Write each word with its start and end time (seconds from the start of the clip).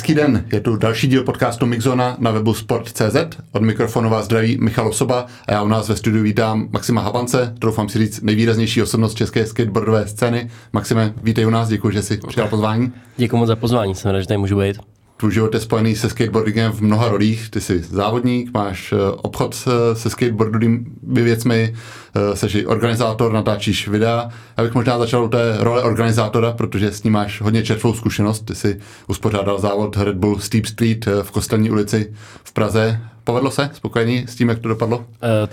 Hezký 0.00 0.14
den, 0.14 0.44
je 0.52 0.60
tu 0.60 0.76
další 0.76 1.06
díl 1.06 1.24
podcastu 1.24 1.66
Mixona 1.66 2.16
na 2.18 2.30
webu 2.30 2.54
sport.cz. 2.54 3.16
Od 3.52 3.62
mikrofonu 3.62 4.10
vás 4.10 4.24
zdraví 4.24 4.58
Michal 4.60 4.88
Osoba 4.88 5.26
a 5.46 5.52
já 5.52 5.62
u 5.62 5.68
nás 5.68 5.88
ve 5.88 5.96
studiu 5.96 6.22
vítám 6.22 6.68
Maxima 6.72 7.00
Habance, 7.00 7.54
doufám 7.58 7.88
si 7.88 7.98
říct 7.98 8.22
nejvýraznější 8.22 8.82
osobnost 8.82 9.14
české 9.14 9.46
skateboardové 9.46 10.08
scény. 10.08 10.50
Maxime, 10.72 11.14
vítej 11.22 11.46
u 11.46 11.50
nás, 11.50 11.68
děkuji, 11.68 11.90
že 11.90 12.02
jsi 12.02 12.20
přijal 12.28 12.48
pozvání. 12.48 12.92
Děkuji 13.16 13.36
moc 13.36 13.48
za 13.48 13.56
pozvání, 13.56 13.94
jsem 13.94 14.10
rád, 14.10 14.20
že 14.20 14.26
tady 14.26 14.38
můžu 14.38 14.58
být 14.58 14.78
tvůj 15.20 15.32
život 15.32 15.54
je 15.54 15.60
spojený 15.60 15.96
se 15.96 16.10
skateboardingem 16.10 16.72
v 16.72 16.80
mnoha 16.80 17.08
rolích. 17.08 17.50
Ty 17.50 17.60
jsi 17.60 17.78
závodník, 17.78 18.50
máš 18.54 18.92
eh, 18.92 18.96
obchod 19.16 19.54
se 19.92 20.10
skateboardovými 20.10 20.84
věcmi, 21.02 21.74
eh, 22.32 22.36
jsi 22.36 22.66
organizátor, 22.66 23.32
natáčíš 23.32 23.88
videa. 23.88 24.28
Já 24.58 24.64
bych 24.64 24.74
možná 24.74 24.98
začal 24.98 25.24
u 25.24 25.28
té 25.28 25.56
role 25.58 25.82
organizátora, 25.82 26.52
protože 26.52 26.92
s 26.92 27.02
ním 27.02 27.12
máš 27.12 27.40
hodně 27.40 27.62
čerstvou 27.62 27.94
zkušenost. 27.94 28.40
Ty 28.40 28.54
jsi 28.54 28.80
uspořádal 29.08 29.60
závod 29.60 29.96
Red 29.96 30.16
Bull 30.16 30.38
Steep 30.38 30.66
Street 30.66 31.06
eh, 31.06 31.22
v 31.22 31.30
Kostelní 31.30 31.70
ulici 31.70 32.12
v 32.44 32.52
Praze. 32.52 33.00
Povedlo 33.30 33.50
se? 33.50 33.70
Spokojený 33.72 34.24
s 34.28 34.34
tím, 34.34 34.48
jak 34.48 34.58
to 34.58 34.68
dopadlo? 34.68 34.98
Uh, 34.98 35.04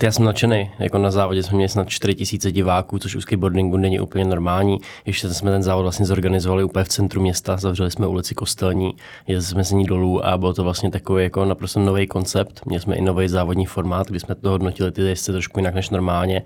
já 0.02 0.12
jsem 0.12 0.24
nadšený. 0.24 0.70
Jako 0.78 0.98
na 0.98 1.10
závodě 1.10 1.42
jsme 1.42 1.56
měli 1.56 1.68
snad 1.68 1.88
4000 1.88 2.52
diváků, 2.52 2.98
což 2.98 3.16
u 3.16 3.20
skateboardingu 3.20 3.76
není 3.76 4.00
úplně 4.00 4.24
normální. 4.24 4.78
Ještě 5.06 5.28
jsme 5.28 5.50
ten 5.50 5.62
závod 5.62 5.82
vlastně 5.82 6.06
zorganizovali 6.06 6.64
úplně 6.64 6.84
v 6.84 6.88
centru 6.88 7.20
města, 7.20 7.56
zavřeli 7.56 7.90
jsme 7.90 8.06
ulici 8.06 8.34
Kostelní, 8.34 8.94
jezdili 9.26 9.54
jsme 9.54 9.64
z 9.64 9.70
ní 9.70 9.84
dolů 9.84 10.26
a 10.26 10.38
bylo 10.38 10.54
to 10.54 10.64
vlastně 10.64 10.90
takový 10.90 11.22
jako 11.22 11.44
naprosto 11.44 11.80
nový 11.80 12.06
koncept. 12.06 12.66
Měli 12.66 12.80
jsme 12.80 12.96
i 12.96 13.00
nový 13.00 13.28
závodní 13.28 13.66
formát, 13.66 14.06
kdy 14.06 14.20
jsme 14.20 14.34
to 14.34 14.50
hodnotili 14.50 14.92
ty 14.92 15.02
jezdce 15.02 15.32
trošku 15.32 15.58
jinak 15.58 15.74
než 15.74 15.90
normálně. 15.90 16.42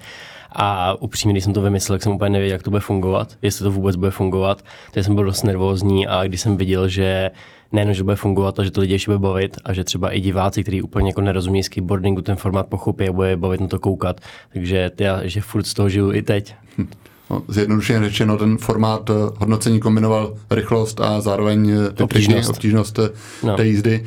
A 0.52 0.94
upřímně, 1.00 1.34
když 1.34 1.44
jsem 1.44 1.52
to 1.52 1.62
vymyslel, 1.62 1.98
tak 1.98 2.02
jsem 2.02 2.12
úplně 2.12 2.30
nevěděl, 2.30 2.54
jak 2.54 2.62
to 2.62 2.70
bude 2.70 2.80
fungovat, 2.80 3.36
jestli 3.42 3.62
to 3.62 3.70
vůbec 3.70 3.96
bude 3.96 4.10
fungovat. 4.10 4.62
Takže 4.90 5.04
jsem 5.04 5.14
byl 5.14 5.24
dost 5.24 5.42
nervózní 5.42 6.06
a 6.06 6.24
když 6.24 6.40
jsem 6.40 6.56
viděl, 6.56 6.88
že 6.88 7.30
nejen, 7.72 7.94
že 7.94 8.04
bude 8.04 8.16
fungovat 8.16 8.58
a 8.58 8.64
že 8.64 8.70
to 8.70 8.80
lidi 8.80 8.92
ještě 8.92 9.10
bude 9.10 9.18
bavit 9.18 9.56
a 9.64 9.72
že 9.72 9.84
třeba 9.84 10.10
i 10.10 10.20
diváci, 10.20 10.62
kteří 10.62 10.82
úplně 10.82 11.10
jako 11.10 11.20
nerozumí 11.20 11.62
skateboardingu, 11.62 12.22
ten 12.22 12.36
formát 12.36 12.66
pochopí 12.66 13.08
a 13.08 13.12
bude 13.12 13.36
bavit 13.36 13.60
na 13.60 13.68
to 13.68 13.78
koukat. 13.78 14.20
Takže 14.52 14.90
já, 15.00 15.26
že 15.26 15.40
furt 15.40 15.66
z 15.66 15.74
toho 15.74 15.88
žiju 15.88 16.12
i 16.12 16.22
teď. 16.22 16.54
No, 16.78 16.84
zjednodušeně 17.48 18.00
řečeno, 18.00 18.38
ten 18.38 18.58
formát 18.58 19.10
eh, 19.10 19.14
hodnocení 19.36 19.80
kombinoval 19.80 20.34
rychlost 20.50 21.00
a 21.00 21.20
zároveň 21.20 21.70
eh, 21.70 22.02
obtížnost, 22.02 22.50
obtížnost 22.50 22.98
eh, 22.98 23.10
no. 23.42 23.56
té 23.56 23.66
jízdy. 23.66 24.04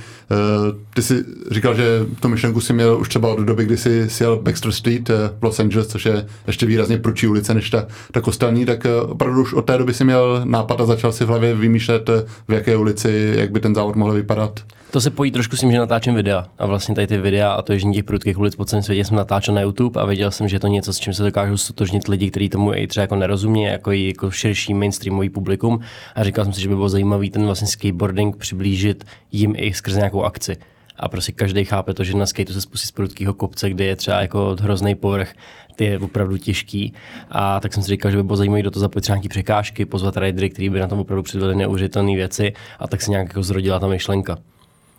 Ty 0.94 1.02
jsi 1.02 1.26
říkal, 1.52 1.76
že 1.76 2.06
tu 2.20 2.28
myšlenku 2.28 2.62
si 2.62 2.73
měl 2.73 2.98
už 3.00 3.09
třeba 3.09 3.34
od 3.34 3.40
doby, 3.40 3.66
kdy 3.66 3.78
jsi 3.78 4.09
sjel 4.09 4.40
Baxter 4.42 4.72
Street 4.72 5.09
v 5.09 5.44
Los 5.44 5.59
Angeles, 5.59 5.88
což 5.88 6.06
je 6.06 6.26
ještě 6.48 6.66
výrazně 6.66 6.98
prudší 6.98 7.28
ulice 7.28 7.53
než 7.53 7.70
ta, 7.70 7.86
ta 8.12 8.22
kostelní, 8.22 8.66
tak 8.66 8.88
opravdu 9.08 9.42
už 9.42 9.53
od 9.53 9.66
té 9.66 9.78
doby 9.78 9.94
si 9.94 10.03
měl 10.03 10.42
nápad 10.44 10.81
a 10.81 10.86
začal 10.86 11.12
si 11.12 11.26
v 11.26 11.28
hlavě 11.28 11.56
vymýšlet, 11.56 12.09
v 12.48 12.53
jaké 12.53 12.78
ulici, 12.78 13.34
jak 13.38 13.52
by 13.52 13.59
ten 13.59 13.76
závod 13.76 13.96
mohl 13.96 14.14
vypadat. 14.14 14.59
To 14.96 15.02
se 15.02 15.12
pojí 15.12 15.32
trošku 15.32 15.56
s 15.56 15.60
tím, 15.60 15.72
že 15.72 15.80
natáčím 15.80 16.16
videa. 16.16 16.48
A 16.58 16.66
vlastně 16.66 16.96
tady 16.96 17.08
ty 17.08 17.18
videa 17.18 17.52
a 17.52 17.62
to 17.62 17.74
ježdění 17.74 17.94
těch 17.94 18.04
prudkých 18.04 18.40
ulic 18.40 18.56
po 18.56 18.66
celém 18.66 18.84
světě 18.84 19.06
jsem 19.06 19.18
natáčel 19.18 19.56
na 19.56 19.62
YouTube 19.62 20.02
a 20.02 20.06
věděl 20.06 20.32
jsem, 20.32 20.48
že 20.48 20.56
je 20.56 20.60
to 20.60 20.68
něco, 20.68 20.94
s 20.94 21.00
čím 21.00 21.14
se 21.14 21.24
dokážou 21.24 21.58
stotožnit 21.58 22.08
lidi, 22.08 22.32
kteří 22.32 22.50
tomu 22.50 22.74
i 22.74 22.88
třeba 22.88 23.02
jako 23.02 23.16
nerozumí, 23.16 23.64
jako 23.64 23.92
i 23.92 24.08
jako 24.08 24.32
širší 24.32 24.74
mainstreamový 24.74 25.30
publikum. 25.30 25.80
A 26.16 26.24
říkal 26.24 26.46
jsem 26.46 26.54
si, 26.54 26.62
že 26.62 26.70
by 26.70 26.76
bylo 26.76 26.90
zajímavý 26.90 27.30
ten 27.30 27.46
vlastně 27.46 27.68
skateboarding 27.68 28.36
přiblížit 28.36 29.04
jim 29.32 29.54
i 29.58 29.74
skrze 29.74 29.98
nějakou 29.98 30.24
akci 30.24 30.58
a 30.98 31.09
prostě 31.09 31.32
každý 31.32 31.66
chápe 31.66 31.94
to, 31.94 32.04
že 32.04 32.18
na 32.18 32.26
skateu 32.26 32.54
se 32.54 32.62
spustí 32.62 32.88
z 32.88 32.92
prudkého 32.92 33.34
kopce, 33.34 33.70
kde 33.70 33.86
je 33.86 33.96
třeba 33.96 34.22
jako 34.22 34.56
hrozný 34.62 34.96
povrch, 34.96 35.34
ty 35.76 35.86
je 35.86 36.00
opravdu 36.00 36.38
těžký. 36.38 36.94
A 37.30 37.59
tak 37.59 37.74
jsem 37.74 37.84
si 37.84 37.90
říkal, 37.90 38.12
že 38.12 38.18
by 38.18 38.24
bylo 38.24 38.38
zajímavé 38.38 38.64
do 38.64 38.72
toho 38.72 38.82
zapojit 38.82 39.08
nějaké 39.08 39.30
překážky, 39.30 39.86
pozvat 39.86 40.18
ridery, 40.18 40.50
kteří 40.50 40.70
by 40.70 40.80
na 40.80 40.88
tom 40.88 41.00
opravdu 41.00 41.24
předvedli 41.24 41.56
neuvěřitelné 41.56 42.16
věci 42.16 42.54
a 42.80 42.88
tak 42.88 43.02
se 43.02 43.12
nějak 43.12 43.28
jako 43.28 43.44
zrodila 43.44 43.80
ta 43.80 43.88
myšlenka. 43.88 44.38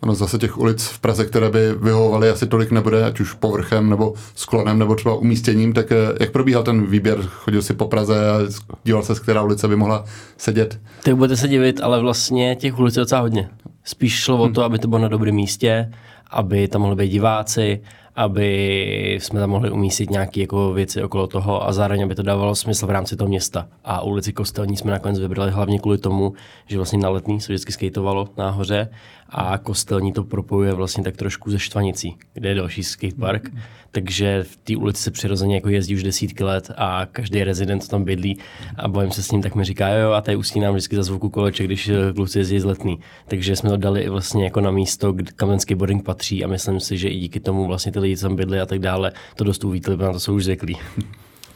Ano, 0.01 0.15
zase 0.15 0.37
těch 0.37 0.57
ulic 0.57 0.87
v 0.87 0.99
Praze, 0.99 1.25
které 1.25 1.49
by 1.49 1.73
vyhovovaly, 1.73 2.29
asi 2.29 2.47
tolik 2.47 2.71
nebude, 2.71 3.05
ať 3.05 3.19
už 3.19 3.33
povrchem 3.33 3.89
nebo 3.89 4.13
sklonem 4.35 4.79
nebo 4.79 4.95
třeba 4.95 5.15
umístěním, 5.15 5.73
tak 5.73 5.91
eh, 5.91 5.95
jak 6.19 6.31
probíhal 6.31 6.63
ten 6.63 6.85
výběr? 6.85 7.21
Chodil 7.21 7.61
si 7.61 7.73
po 7.73 7.87
Praze 7.87 8.29
a 8.31 8.39
díval 8.83 9.03
se, 9.03 9.15
z 9.15 9.19
která 9.19 9.41
ulice 9.41 9.67
by 9.67 9.75
mohla 9.75 10.05
sedět? 10.37 10.79
Tak 11.03 11.15
budete 11.15 11.37
se 11.37 11.47
divit, 11.47 11.81
ale 11.81 11.99
vlastně 11.99 12.55
těch 12.55 12.79
ulic 12.79 12.95
je 12.95 12.99
docela 12.99 13.21
hodně. 13.21 13.49
Spíš 13.83 14.13
šlo 14.13 14.37
o 14.37 14.49
to, 14.49 14.63
aby 14.63 14.79
to 14.79 14.87
bylo 14.87 15.01
na 15.01 15.07
dobrém 15.07 15.35
místě, 15.35 15.91
aby 16.31 16.67
tam 16.67 16.81
mohli 16.81 16.95
být 16.95 17.09
diváci, 17.09 17.81
aby 18.17 19.17
jsme 19.21 19.39
tam 19.39 19.49
mohli 19.49 19.71
umístit 19.71 20.09
nějaké 20.09 20.41
jako 20.41 20.73
věci 20.73 21.03
okolo 21.03 21.27
toho 21.27 21.67
a 21.67 21.73
zároveň, 21.73 22.03
aby 22.03 22.15
to 22.15 22.23
dávalo 22.23 22.55
smysl 22.55 22.87
v 22.87 22.89
rámci 22.89 23.15
toho 23.15 23.27
města. 23.27 23.67
A 23.85 24.01
ulici 24.01 24.33
Kostelní 24.33 24.77
jsme 24.77 24.91
nakonec 24.91 25.19
vybrali 25.19 25.51
hlavně 25.51 25.79
kvůli 25.79 25.97
tomu, 25.97 26.33
že 26.67 26.77
vlastně 26.77 26.99
na 26.99 27.09
letní 27.09 27.41
se 27.41 27.53
vždycky 27.53 27.71
skateovalo 27.71 28.27
nahoře 28.37 28.89
a 29.29 29.57
Kostelní 29.57 30.13
to 30.13 30.23
propojuje 30.23 30.73
vlastně 30.73 31.03
tak 31.03 31.17
trošku 31.17 31.51
ze 31.51 31.59
Štvanicí, 31.59 32.17
kde 32.33 32.49
je 32.49 32.55
další 32.55 32.83
skatepark. 32.83 33.49
Mm. 33.53 33.59
Takže 33.91 34.43
v 34.43 34.57
té 34.57 34.77
ulici 34.77 35.03
se 35.03 35.11
přirozeně 35.11 35.55
jako 35.55 35.69
jezdí 35.69 35.95
už 35.95 36.03
desítky 36.03 36.43
let 36.43 36.71
a 36.77 37.05
každý 37.11 37.43
rezident 37.43 37.87
tam 37.87 38.03
bydlí 38.03 38.37
a 38.75 38.87
bojím 38.87 39.11
se 39.11 39.23
s 39.23 39.31
ním, 39.31 39.41
tak 39.41 39.55
mi 39.55 39.63
říká, 39.63 39.89
jo, 39.89 40.11
a 40.11 40.21
tady 40.21 40.37
nám 40.61 40.73
vždycky 40.73 40.95
za 40.95 41.03
zvuku 41.03 41.29
koleček, 41.29 41.65
když 41.65 41.89
eh, 41.89 42.13
kluci 42.13 42.39
jezdí 42.39 42.59
z 42.59 42.65
letný. 42.65 42.99
Takže 43.27 43.55
jsme 43.55 43.69
to 43.69 43.77
dali 43.77 44.09
vlastně 44.09 44.43
jako 44.43 44.61
na 44.61 44.71
místo, 44.71 45.13
kam 45.35 45.49
ten 45.49 45.59
skateboarding 45.59 46.03
patří 46.03 46.43
a 46.43 46.47
myslím 46.47 46.79
si, 46.79 46.97
že 46.97 47.09
i 47.09 47.19
díky 47.19 47.39
tomu 47.39 47.67
vlastně 47.67 47.91
ty 47.91 47.99
lidi 47.99 48.17
tam 48.17 48.35
bydli 48.35 48.59
a 48.59 48.65
tak 48.65 48.79
dále, 48.79 49.11
to 49.35 49.43
dost 49.43 49.63
uvítli, 49.63 49.97
na 49.97 50.13
to 50.13 50.19
jsou 50.19 50.35
už 50.35 50.43
zvyklí. 50.43 50.77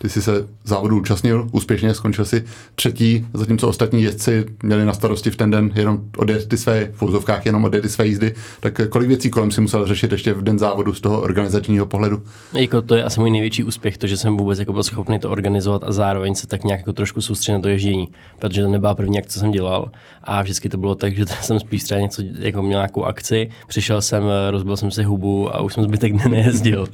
Ty 0.01 0.09
jsi 0.09 0.21
se 0.21 0.47
závodu 0.63 0.99
účastnil 0.99 1.49
úspěšně, 1.51 1.93
skončil 1.93 2.25
si 2.25 2.43
třetí, 2.75 3.27
zatímco 3.33 3.67
ostatní 3.67 4.03
jezdci 4.03 4.45
měli 4.63 4.85
na 4.85 4.93
starosti 4.93 5.31
v 5.31 5.35
ten 5.35 5.51
den 5.51 5.71
jenom 5.75 6.01
odjet 6.17 6.47
ty 6.47 6.57
své, 6.57 6.91
v 6.93 7.25
jenom 7.45 7.63
odjet 7.63 7.81
ty 7.81 7.89
své 7.89 8.07
jízdy. 8.07 8.33
Tak 8.59 8.81
kolik 8.89 9.07
věcí 9.07 9.29
kolem 9.29 9.51
si 9.51 9.61
musel 9.61 9.87
řešit 9.87 10.11
ještě 10.11 10.33
v 10.33 10.41
den 10.41 10.59
závodu 10.59 10.93
z 10.93 11.01
toho 11.01 11.21
organizačního 11.21 11.85
pohledu? 11.85 12.21
Jako 12.53 12.81
to 12.81 12.95
je 12.95 13.03
asi 13.03 13.19
můj 13.19 13.31
největší 13.31 13.63
úspěch, 13.63 13.97
to, 13.97 14.07
že 14.07 14.17
jsem 14.17 14.37
vůbec 14.37 14.59
jako 14.59 14.73
byl 14.73 14.83
schopný 14.83 15.19
to 15.19 15.29
organizovat 15.29 15.83
a 15.83 15.91
zároveň 15.91 16.35
se 16.35 16.47
tak 16.47 16.63
nějak 16.63 16.79
jako 16.79 16.93
trošku 16.93 17.21
soustředit 17.21 17.57
na 17.57 17.61
to 17.61 17.69
ježdění, 17.69 18.07
protože 18.39 18.61
to 18.61 18.69
nebyla 18.69 18.95
první 18.95 19.19
akce, 19.19 19.33
co 19.33 19.39
jsem 19.39 19.51
dělal 19.51 19.91
a 20.23 20.41
vždycky 20.41 20.69
to 20.69 20.77
bylo 20.77 20.95
tak, 20.95 21.15
že 21.15 21.25
jsem 21.41 21.59
spíš 21.59 21.83
třeba 21.83 21.99
něco 21.99 22.21
jako 22.39 22.61
měl 22.61 22.79
nějakou 22.79 23.03
akci, 23.03 23.49
přišel 23.67 24.01
jsem, 24.01 24.23
rozbil 24.49 24.77
jsem 24.77 24.91
si 24.91 25.03
hubu 25.03 25.55
a 25.55 25.61
už 25.61 25.73
jsem 25.73 25.83
zbytek 25.83 26.13
dne 26.13 26.25
nejezdil. 26.29 26.87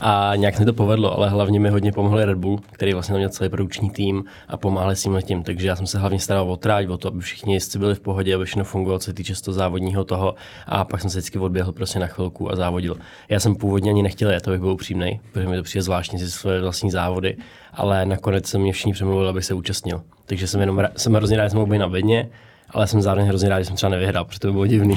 A 0.00 0.32
nějak 0.36 0.56
se 0.56 0.64
to 0.64 0.72
povedlo, 0.72 1.18
ale 1.18 1.28
hlavně 1.28 1.60
mi 1.60 1.70
hodně 1.70 1.92
pomohli 1.92 2.24
Red 2.24 2.38
Bull, 2.38 2.45
který 2.72 2.92
vlastně 2.92 3.14
měl 3.14 3.28
celý 3.28 3.50
produkční 3.50 3.90
tým 3.90 4.24
a 4.48 4.56
pomáhali 4.56 4.96
s 4.96 5.02
tím 5.02 5.18
tím. 5.22 5.42
Takže 5.42 5.66
já 5.68 5.76
jsem 5.76 5.86
se 5.86 5.98
hlavně 5.98 6.18
staral 6.18 6.50
o 6.50 6.56
tráť, 6.56 6.86
o 6.88 6.98
to, 6.98 7.08
aby 7.08 7.20
všichni 7.20 7.54
jezdci 7.54 7.78
byli 7.78 7.94
v 7.94 8.00
pohodě, 8.00 8.34
aby 8.34 8.44
všechno 8.44 8.64
fungovalo, 8.64 8.98
co 8.98 9.04
se 9.04 9.12
týče 9.12 9.34
toho 9.44 9.54
závodního 9.54 10.04
toho. 10.04 10.34
A 10.66 10.84
pak 10.84 11.00
jsem 11.00 11.10
se 11.10 11.18
vždycky 11.18 11.38
odběhl 11.38 11.72
prostě 11.72 11.98
na 11.98 12.06
chvilku 12.06 12.52
a 12.52 12.56
závodil. 12.56 12.96
Já 13.28 13.40
jsem 13.40 13.56
původně 13.56 13.90
ani 13.90 14.02
nechtěl 14.02 14.30
jet, 14.30 14.48
abych 14.48 14.60
byl 14.60 14.70
upřímný, 14.70 15.20
protože 15.32 15.48
mi 15.48 15.56
to 15.56 15.62
přijde 15.62 15.82
zvláštní 15.82 16.18
si 16.18 16.30
své 16.30 16.60
vlastní 16.60 16.90
závody, 16.90 17.36
ale 17.72 18.06
nakonec 18.06 18.46
se 18.46 18.58
mě 18.58 18.72
všichni 18.72 18.92
přemluvili, 18.92 19.28
abych 19.28 19.44
se 19.44 19.54
účastnil. 19.54 20.02
Takže 20.26 20.46
jsem 20.46 20.60
jenom 20.60 20.82
jsem 20.96 21.14
hrozně 21.14 21.36
rád, 21.36 21.44
že 21.44 21.50
jsem 21.50 21.78
na 21.78 21.88
bedně, 21.88 22.28
ale 22.70 22.86
jsem 22.86 23.02
zároveň 23.02 23.28
hrozně 23.28 23.48
rád, 23.48 23.58
že 23.58 23.64
jsem 23.64 23.76
třeba 23.76 23.90
nevyhrál, 23.90 24.24
protože 24.24 24.40
to 24.40 24.48
by 24.48 24.52
bylo 24.52 24.66
divný. 24.66 24.96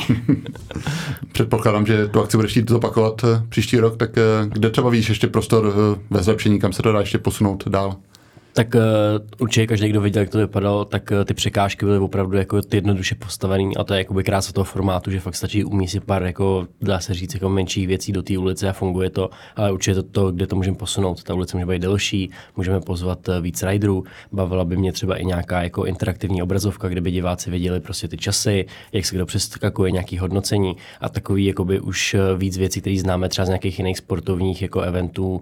Předpokládám, 1.31 1.85
že 1.85 2.07
tu 2.07 2.19
akci 2.19 2.37
budeš 2.37 2.51
chtít 2.51 2.69
zopakovat 2.69 3.21
eh, 3.23 3.43
příští 3.49 3.79
rok, 3.79 3.97
tak 3.97 4.17
eh, 4.17 4.21
kde 4.47 4.69
třeba 4.69 4.89
víš 4.89 5.09
ještě 5.09 5.27
prostor 5.27 5.73
eh, 5.73 5.99
ve 6.09 6.23
zlepšení, 6.23 6.59
kam 6.59 6.73
se 6.73 6.83
to 6.83 6.91
dá 6.91 6.99
ještě 6.99 7.17
posunout 7.17 7.67
dál? 7.67 7.95
Tak 8.59 8.75
uh, 8.75 8.81
určitě 9.39 9.67
každý, 9.67 9.89
kdo 9.89 10.01
viděl, 10.01 10.21
jak 10.21 10.29
to 10.29 10.37
vypadalo, 10.37 10.85
tak 10.85 11.11
uh, 11.11 11.23
ty 11.23 11.33
překážky 11.33 11.85
byly 11.85 11.97
opravdu 11.97 12.37
jako 12.37 12.61
ty 12.61 12.77
jednoduše 12.77 13.15
postavené 13.15 13.71
a 13.79 13.83
to 13.83 13.93
je 13.93 13.97
jakoby 13.97 14.23
krása 14.23 14.53
toho 14.53 14.65
formátu, 14.65 15.11
že 15.11 15.19
fakt 15.19 15.35
stačí 15.35 15.63
umístit 15.63 16.03
pár, 16.03 16.23
jako 16.23 16.67
dá 16.81 16.99
se 16.99 17.13
říct, 17.13 17.33
jako 17.33 17.49
menších 17.49 17.87
věcí 17.87 18.11
do 18.11 18.23
té 18.23 18.37
ulice 18.37 18.69
a 18.69 18.73
funguje 18.73 19.09
to, 19.09 19.29
ale 19.55 19.71
určitě 19.71 19.95
to, 19.95 20.03
to 20.03 20.31
kde 20.31 20.47
to 20.47 20.55
můžeme 20.55 20.77
posunout. 20.77 21.23
Ta 21.23 21.33
ulice 21.33 21.57
může 21.57 21.65
být 21.65 21.81
delší, 21.81 22.31
můžeme 22.57 22.79
pozvat 22.79 23.27
uh, 23.27 23.39
víc 23.41 23.63
riderů, 23.63 24.03
bavila 24.31 24.65
by 24.65 24.77
mě 24.77 24.91
třeba 24.91 25.15
i 25.15 25.25
nějaká 25.25 25.63
jako 25.63 25.85
interaktivní 25.85 26.43
obrazovka, 26.43 26.87
kde 26.87 27.01
by 27.01 27.11
diváci 27.11 27.51
viděli 27.51 27.79
prostě 27.79 28.07
ty 28.07 28.17
časy, 28.17 28.65
jak 28.91 29.05
se 29.05 29.15
kdo 29.15 29.25
přeskakuje, 29.25 29.91
nějaký 29.91 30.17
hodnocení 30.17 30.75
a 31.01 31.09
takový 31.09 31.45
jakoby 31.45 31.79
už 31.79 32.15
víc 32.37 32.57
věcí, 32.57 32.81
které 32.81 32.99
známe 32.99 33.29
třeba 33.29 33.45
z 33.45 33.49
nějakých 33.49 33.79
jiných 33.79 33.97
sportovních 33.97 34.61
jako 34.61 34.81
eventů, 34.81 35.41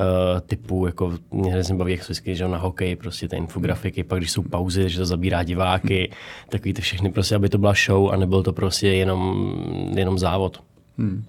uh, 0.00 0.40
typu, 0.40 0.86
jako 0.86 1.12
mě 1.30 1.52
hrozně 1.52 1.74
baví, 1.74 1.92
jak 1.92 2.02
vždycky, 2.02 2.36
že 2.36 2.48
na 2.48 2.58
hokej, 2.58 2.96
prostě 2.96 3.28
ty 3.28 3.36
infografiky, 3.36 4.04
pak 4.04 4.18
když 4.18 4.30
jsou 4.30 4.42
pauzy, 4.42 4.88
že 4.88 4.98
to 4.98 5.06
zabírá 5.06 5.42
diváky, 5.42 6.10
takový 6.48 6.74
ty 6.74 6.82
všechny, 6.82 7.12
prostě, 7.12 7.34
aby 7.34 7.48
to 7.48 7.58
byla 7.58 7.74
show 7.86 8.10
a 8.12 8.16
nebyl 8.16 8.42
to 8.42 8.52
prostě 8.52 8.88
jenom, 8.88 9.52
jenom 9.96 10.18
závod. 10.18 10.62
Hmm. 10.98 11.24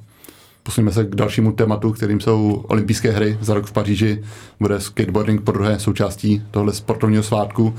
Posuneme 0.64 0.92
se 0.92 1.06
k 1.06 1.16
dalšímu 1.16 1.52
tématu, 1.52 1.92
kterým 1.92 2.20
jsou 2.20 2.64
olympijské 2.68 3.12
hry 3.12 3.38
za 3.42 3.54
rok 3.54 3.66
v 3.66 3.72
Paříži. 3.72 4.24
Bude 4.60 4.80
skateboarding 4.80 5.42
po 5.42 5.52
druhé 5.52 5.80
součástí 5.80 6.44
tohle 6.52 6.74
sportovního 6.74 7.24
svátku. 7.24 7.76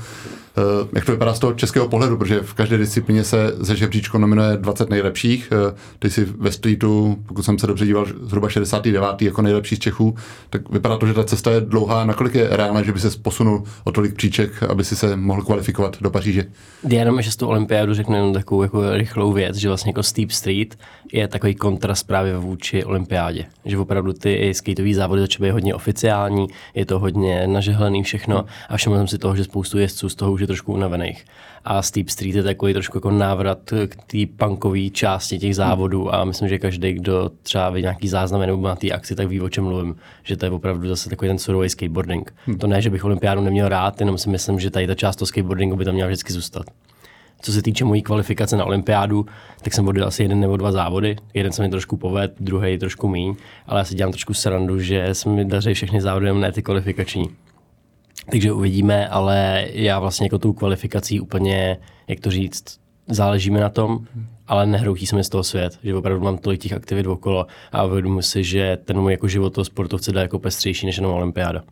Eh, 0.57 0.87
jak 0.95 1.05
to 1.05 1.11
vypadá 1.11 1.33
z 1.33 1.39
toho 1.39 1.53
českého 1.53 1.89
pohledu, 1.89 2.17
protože 2.17 2.39
v 2.41 2.53
každé 2.53 2.77
disciplíně 2.77 3.23
se 3.23 3.53
ze 3.59 3.75
žebříčku 3.75 4.17
nominuje 4.17 4.57
20 4.57 4.89
nejlepších. 4.89 5.49
Eh, 5.51 5.75
ty 5.99 6.09
si 6.09 6.25
ve 6.25 6.51
streetu, 6.51 7.17
pokud 7.25 7.43
jsem 7.43 7.59
se 7.59 7.67
dobře 7.67 7.85
díval, 7.85 8.05
zhruba 8.21 8.49
69. 8.49 9.25
jako 9.25 9.41
nejlepší 9.41 9.75
z 9.75 9.79
Čechů, 9.79 10.15
tak 10.49 10.69
vypadá 10.69 10.97
to, 10.97 11.07
že 11.07 11.13
ta 11.13 11.23
cesta 11.23 11.51
je 11.51 11.61
dlouhá. 11.61 12.05
Nakolik 12.05 12.35
je 12.35 12.47
reálné, 12.51 12.83
že 12.83 12.91
by 12.91 12.99
se 12.99 13.09
posunul 13.21 13.63
o 13.83 13.91
tolik 13.91 14.15
příček, 14.15 14.63
aby 14.63 14.83
si 14.83 14.95
se 14.95 15.15
mohl 15.15 15.41
kvalifikovat 15.41 15.97
do 16.01 16.09
Paříže? 16.09 16.45
Já 16.89 16.99
jenom 16.99 17.21
že 17.21 17.31
z 17.31 17.35
toho 17.35 17.49
olympiádu 17.49 17.93
řeknu 17.93 18.15
jenom 18.15 18.33
takovou 18.33 18.63
jako 18.63 18.91
rychlou 18.91 19.33
věc, 19.33 19.55
že 19.55 19.67
vlastně 19.67 19.89
jako 19.89 20.03
Steep 20.03 20.31
Street 20.31 20.77
je 21.13 21.27
takový 21.27 21.55
kontrast 21.55 22.07
právě 22.07 22.37
vůči 22.37 22.83
olympiádě. 22.83 23.45
Že 23.65 23.77
opravdu 23.77 24.13
ty 24.13 24.53
skateové 24.53 24.93
závody 24.93 25.21
začínají 25.21 25.51
hodně 25.51 25.75
oficiální, 25.75 26.47
je 26.75 26.85
to 26.85 26.99
hodně 26.99 27.47
nažehlený 27.47 28.03
všechno 28.03 28.45
a 28.69 28.77
všiml 28.77 28.97
jsem 28.97 29.07
si 29.07 29.17
toho, 29.17 29.35
že 29.35 29.43
spoustu 29.43 29.79
jezdců 29.79 30.09
z 30.09 30.15
toho 30.15 30.31
už 30.31 30.42
je 30.43 30.47
trošku 30.47 30.73
unavených. 30.73 31.25
A 31.65 31.81
Steep 31.81 32.09
Street 32.09 32.35
je 32.35 32.43
takový 32.43 32.73
trošku 32.73 32.97
jako 32.97 33.11
návrat 33.11 33.59
k 33.87 33.95
té 33.95 34.17
punkové 34.37 34.89
části 34.89 35.39
těch 35.39 35.55
závodů 35.55 36.15
a 36.15 36.23
myslím, 36.23 36.49
že 36.49 36.59
každý, 36.59 36.93
kdo 36.93 37.31
třeba 37.43 37.69
ví 37.69 37.81
nějaký 37.81 38.07
záznam 38.07 38.41
nebo 38.41 38.57
má 38.57 38.75
té 38.75 38.91
akci, 38.91 39.15
tak 39.15 39.27
ví, 39.27 39.41
o 39.41 39.49
čem 39.49 39.63
mluvím. 39.63 39.95
Že 40.23 40.37
to 40.37 40.45
je 40.45 40.51
opravdu 40.51 40.89
zase 40.89 41.09
takový 41.09 41.29
ten 41.29 41.37
surový 41.37 41.69
skateboarding. 41.69 42.33
Hmm. 42.45 42.57
To 42.57 42.67
ne, 42.67 42.81
že 42.81 42.89
bych 42.89 43.05
olympiádu 43.05 43.41
neměl 43.41 43.69
rád, 43.69 43.99
jenom 43.99 44.17
si 44.17 44.29
myslím, 44.29 44.59
že 44.59 44.69
tady 44.69 44.87
ta 44.87 44.95
část 44.95 45.15
toho 45.15 45.27
skateboardingu 45.27 45.75
by 45.75 45.85
tam 45.85 45.93
měla 45.93 46.07
vždycky 46.07 46.33
zůstat. 46.33 46.65
Co 47.41 47.51
se 47.51 47.61
týče 47.61 47.85
mojí 47.85 48.01
kvalifikace 48.01 48.57
na 48.57 48.65
olympiádu, 48.65 49.25
tak 49.61 49.73
jsem 49.73 49.87
odjel 49.87 50.07
asi 50.07 50.23
jeden 50.23 50.39
nebo 50.39 50.57
dva 50.57 50.71
závody. 50.71 51.15
Jeden 51.33 51.51
se 51.51 51.61
mi 51.61 51.69
trošku 51.69 51.97
poved, 51.97 52.33
druhý 52.39 52.77
trošku 52.77 53.07
míň, 53.07 53.35
ale 53.67 53.79
já 53.79 53.83
si 53.83 53.95
dělám 53.95 54.11
trošku 54.11 54.33
srandu, 54.33 54.79
že 54.79 55.15
se 55.15 55.29
mi 55.29 55.45
daří 55.45 55.73
všechny 55.73 56.01
závody, 56.01 56.33
ne 56.33 56.51
ty 56.51 56.61
kvalifikační. 56.61 57.29
Takže 58.31 58.51
uvidíme, 58.51 59.07
ale 59.07 59.67
já 59.73 59.99
vlastně 59.99 60.25
jako 60.25 60.39
tou 60.39 60.53
kvalifikací 60.53 61.19
úplně, 61.19 61.77
jak 62.07 62.19
to 62.19 62.31
říct, 62.31 62.79
záleží 63.07 63.49
mi 63.49 63.59
na 63.59 63.69
tom, 63.69 63.99
ale 64.47 64.65
nehroutí 64.65 65.07
se 65.07 65.15
mi 65.15 65.23
z 65.23 65.29
toho 65.29 65.43
svět, 65.43 65.79
že 65.83 65.95
opravdu 65.95 66.23
mám 66.23 66.37
tolik 66.37 66.61
těch 66.61 66.73
aktivit 66.73 67.07
okolo 67.07 67.47
a 67.71 67.83
uvědomuji 67.83 68.21
si, 68.21 68.43
že 68.43 68.77
ten 68.85 68.99
můj 68.99 69.11
jako 69.11 69.27
život 69.27 69.49
toho 69.49 69.65
sportovce 69.65 70.11
dá 70.11 70.21
jako 70.21 70.39
pestřejší 70.39 70.85
než 70.85 70.97
jenom 70.97 71.11
olympiáda. 71.11 71.63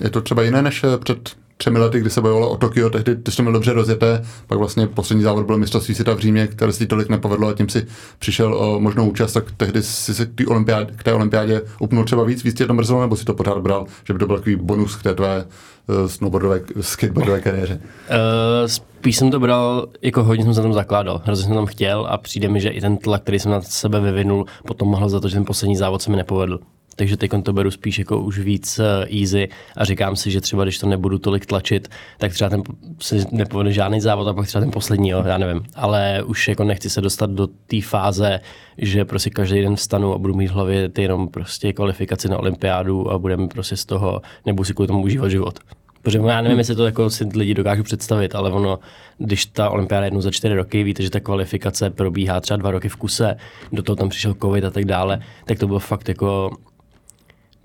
Je 0.00 0.10
to 0.10 0.22
třeba 0.22 0.42
jiné 0.42 0.62
než 0.62 0.84
před 0.98 1.36
třemi 1.56 1.78
lety, 1.78 2.00
kdy 2.00 2.10
se 2.10 2.20
bojovalo 2.20 2.50
o 2.50 2.56
Tokio, 2.56 2.90
tehdy 2.90 3.16
ty 3.16 3.30
jsi 3.30 3.42
měl 3.42 3.52
dobře 3.52 3.72
rozjeté, 3.72 4.24
pak 4.46 4.58
vlastně 4.58 4.86
poslední 4.86 5.22
závod 5.22 5.46
byl 5.46 5.58
mistrovství 5.58 5.94
světa 5.94 6.14
v 6.14 6.18
Římě, 6.18 6.46
které 6.46 6.72
si 6.72 6.86
tolik 6.86 7.08
nepovedlo 7.08 7.48
a 7.48 7.52
tím 7.52 7.68
si 7.68 7.86
přišel 8.18 8.54
o 8.54 8.80
možnou 8.80 9.08
účast, 9.08 9.32
tak 9.32 9.44
tehdy 9.56 9.82
si 9.82 10.14
se 10.14 10.26
k, 10.26 10.50
olympiádě, 10.50 10.92
k 10.96 11.02
té 11.02 11.12
olympiádě 11.12 11.62
upnul 11.80 12.04
třeba 12.04 12.24
víc, 12.24 12.44
víc 12.44 12.54
tě 12.54 12.66
to 12.66 12.74
mrzelo, 12.74 13.00
nebo 13.00 13.16
si 13.16 13.24
to 13.24 13.34
pořád 13.34 13.58
bral, 13.58 13.86
že 14.04 14.12
by 14.12 14.18
to 14.18 14.26
byl 14.26 14.36
takový 14.36 14.56
bonus 14.56 14.96
k 14.96 15.02
té 15.02 15.14
tvé 15.14 15.44
uh, 15.86 16.06
snowboardové, 16.06 16.60
skateboardové 16.80 17.40
kariéře? 17.40 17.80
Uh, 17.80 18.66
spíš 18.66 19.16
jsem 19.16 19.30
to 19.30 19.40
bral, 19.40 19.86
jako 20.02 20.24
hodně 20.24 20.44
jsem 20.44 20.54
se 20.54 20.62
tam 20.62 20.72
zakládal, 20.72 21.22
hrozně 21.24 21.44
jsem 21.44 21.54
tam 21.54 21.66
chtěl 21.66 22.06
a 22.10 22.18
přijde 22.18 22.48
mi, 22.48 22.60
že 22.60 22.68
i 22.68 22.80
ten 22.80 22.96
tlak, 22.96 23.22
který 23.22 23.38
jsem 23.38 23.52
na 23.52 23.60
sebe 23.60 24.00
vyvinul, 24.00 24.46
potom 24.66 24.88
mohl 24.88 25.08
za 25.08 25.20
to, 25.20 25.28
že 25.28 25.34
ten 25.34 25.44
poslední 25.44 25.76
závod 25.76 26.02
se 26.02 26.10
mi 26.10 26.16
nepovedl 26.16 26.58
takže 26.96 27.16
teď 27.16 27.30
to 27.42 27.52
beru 27.52 27.70
spíš 27.70 27.98
jako 27.98 28.20
už 28.20 28.38
víc 28.38 28.78
eh, 28.78 29.06
easy 29.20 29.48
a 29.76 29.84
říkám 29.84 30.16
si, 30.16 30.30
že 30.30 30.40
třeba 30.40 30.62
když 30.62 30.78
to 30.78 30.86
nebudu 30.86 31.18
tolik 31.18 31.46
tlačit, 31.46 31.88
tak 32.18 32.32
třeba 32.32 32.50
ten 32.50 32.62
se 33.00 33.16
nepovede 33.32 33.72
žádný 33.72 34.00
závod 34.00 34.28
a 34.28 34.34
pak 34.34 34.46
třeba 34.46 34.62
ten 34.62 34.70
poslední, 34.70 35.08
jo, 35.08 35.24
já 35.26 35.38
nevím. 35.38 35.62
Ale 35.74 36.22
už 36.22 36.48
jako 36.48 36.64
nechci 36.64 36.90
se 36.90 37.00
dostat 37.00 37.30
do 37.30 37.46
té 37.46 37.82
fáze, 37.82 38.40
že 38.78 39.04
prostě 39.04 39.30
každý 39.30 39.62
den 39.62 39.76
vstanu 39.76 40.14
a 40.14 40.18
budu 40.18 40.34
mít 40.34 40.46
v 40.46 40.52
hlavě 40.52 40.88
ty 40.88 41.02
jenom 41.02 41.28
prostě 41.28 41.72
kvalifikaci 41.72 42.28
na 42.28 42.38
olympiádu 42.38 43.10
a 43.10 43.18
budeme 43.18 43.48
prostě 43.48 43.76
z 43.76 43.84
toho, 43.84 44.22
nebudu 44.46 44.64
si 44.64 44.74
kvůli 44.74 44.86
tomu 44.86 45.02
užívat 45.02 45.30
život. 45.30 45.58
Protože 46.02 46.18
já 46.18 46.40
nevím, 46.40 46.58
jestli 46.58 46.74
to 46.74 46.86
jako 46.86 47.10
si 47.10 47.24
lidi 47.34 47.54
dokážu 47.54 47.82
představit, 47.82 48.34
ale 48.34 48.50
ono, 48.50 48.78
když 49.18 49.46
ta 49.46 49.70
olympiáda 49.70 50.04
jednou 50.04 50.20
za 50.20 50.30
čtyři 50.30 50.54
roky, 50.54 50.84
víte, 50.84 51.02
že 51.02 51.10
ta 51.10 51.20
kvalifikace 51.20 51.90
probíhá 51.90 52.40
třeba 52.40 52.56
dva 52.56 52.70
roky 52.70 52.88
v 52.88 52.96
kuse, 52.96 53.36
do 53.72 53.82
toho 53.82 53.96
tam 53.96 54.08
přišel 54.08 54.34
covid 54.42 54.64
a 54.64 54.70
tak 54.70 54.84
dále, 54.84 55.20
tak 55.44 55.58
to 55.58 55.66
bylo 55.66 55.78
fakt 55.78 56.08
jako 56.08 56.50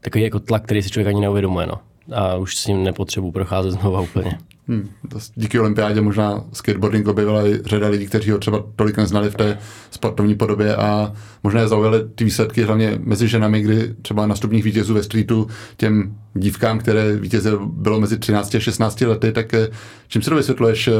takový 0.01 0.23
jako 0.23 0.39
tlak, 0.39 0.63
který 0.63 0.81
si 0.81 0.89
člověk 0.89 1.07
ani 1.07 1.21
neuvědomuje. 1.21 1.67
No. 1.67 1.75
A 2.15 2.35
už 2.35 2.57
s 2.57 2.67
ním 2.67 2.83
nepotřebuji 2.83 3.31
procházet 3.31 3.71
znova 3.71 4.01
úplně. 4.01 4.37
Hmm, 4.67 4.89
díky 5.35 5.59
olympiádě 5.59 6.01
možná 6.01 6.43
skateboarding 6.53 7.07
objevila 7.07 7.47
i 7.47 7.59
řada 7.65 7.87
lidí, 7.87 8.07
kteří 8.07 8.31
ho 8.31 8.37
třeba 8.37 8.63
tolik 8.75 8.97
neznali 8.97 9.29
v 9.29 9.35
té 9.35 9.57
sportovní 9.91 10.35
podobě 10.35 10.75
a 10.75 11.13
možná 11.43 11.61
je 11.61 11.67
zaujaly 11.67 11.99
ty 12.15 12.23
výsledky 12.23 12.63
hlavně 12.63 12.99
mezi 13.03 13.27
ženami, 13.27 13.61
kdy 13.61 13.95
třeba 14.01 14.27
nastupních 14.27 14.63
vítězů 14.63 14.93
ve 14.93 15.03
streetu 15.03 15.47
těm 15.77 16.15
dívkám, 16.33 16.79
které 16.79 17.15
vítěze 17.15 17.51
bylo 17.65 17.99
mezi 17.99 18.17
13 18.17 18.55
a 18.55 18.59
16 18.59 19.01
lety, 19.01 19.31
tak 19.31 19.53
eh, 19.53 19.67
čím 20.07 20.21
se 20.21 20.29
to 20.29 20.35
vysvětluješ? 20.35 20.87
Eh, 20.87 20.91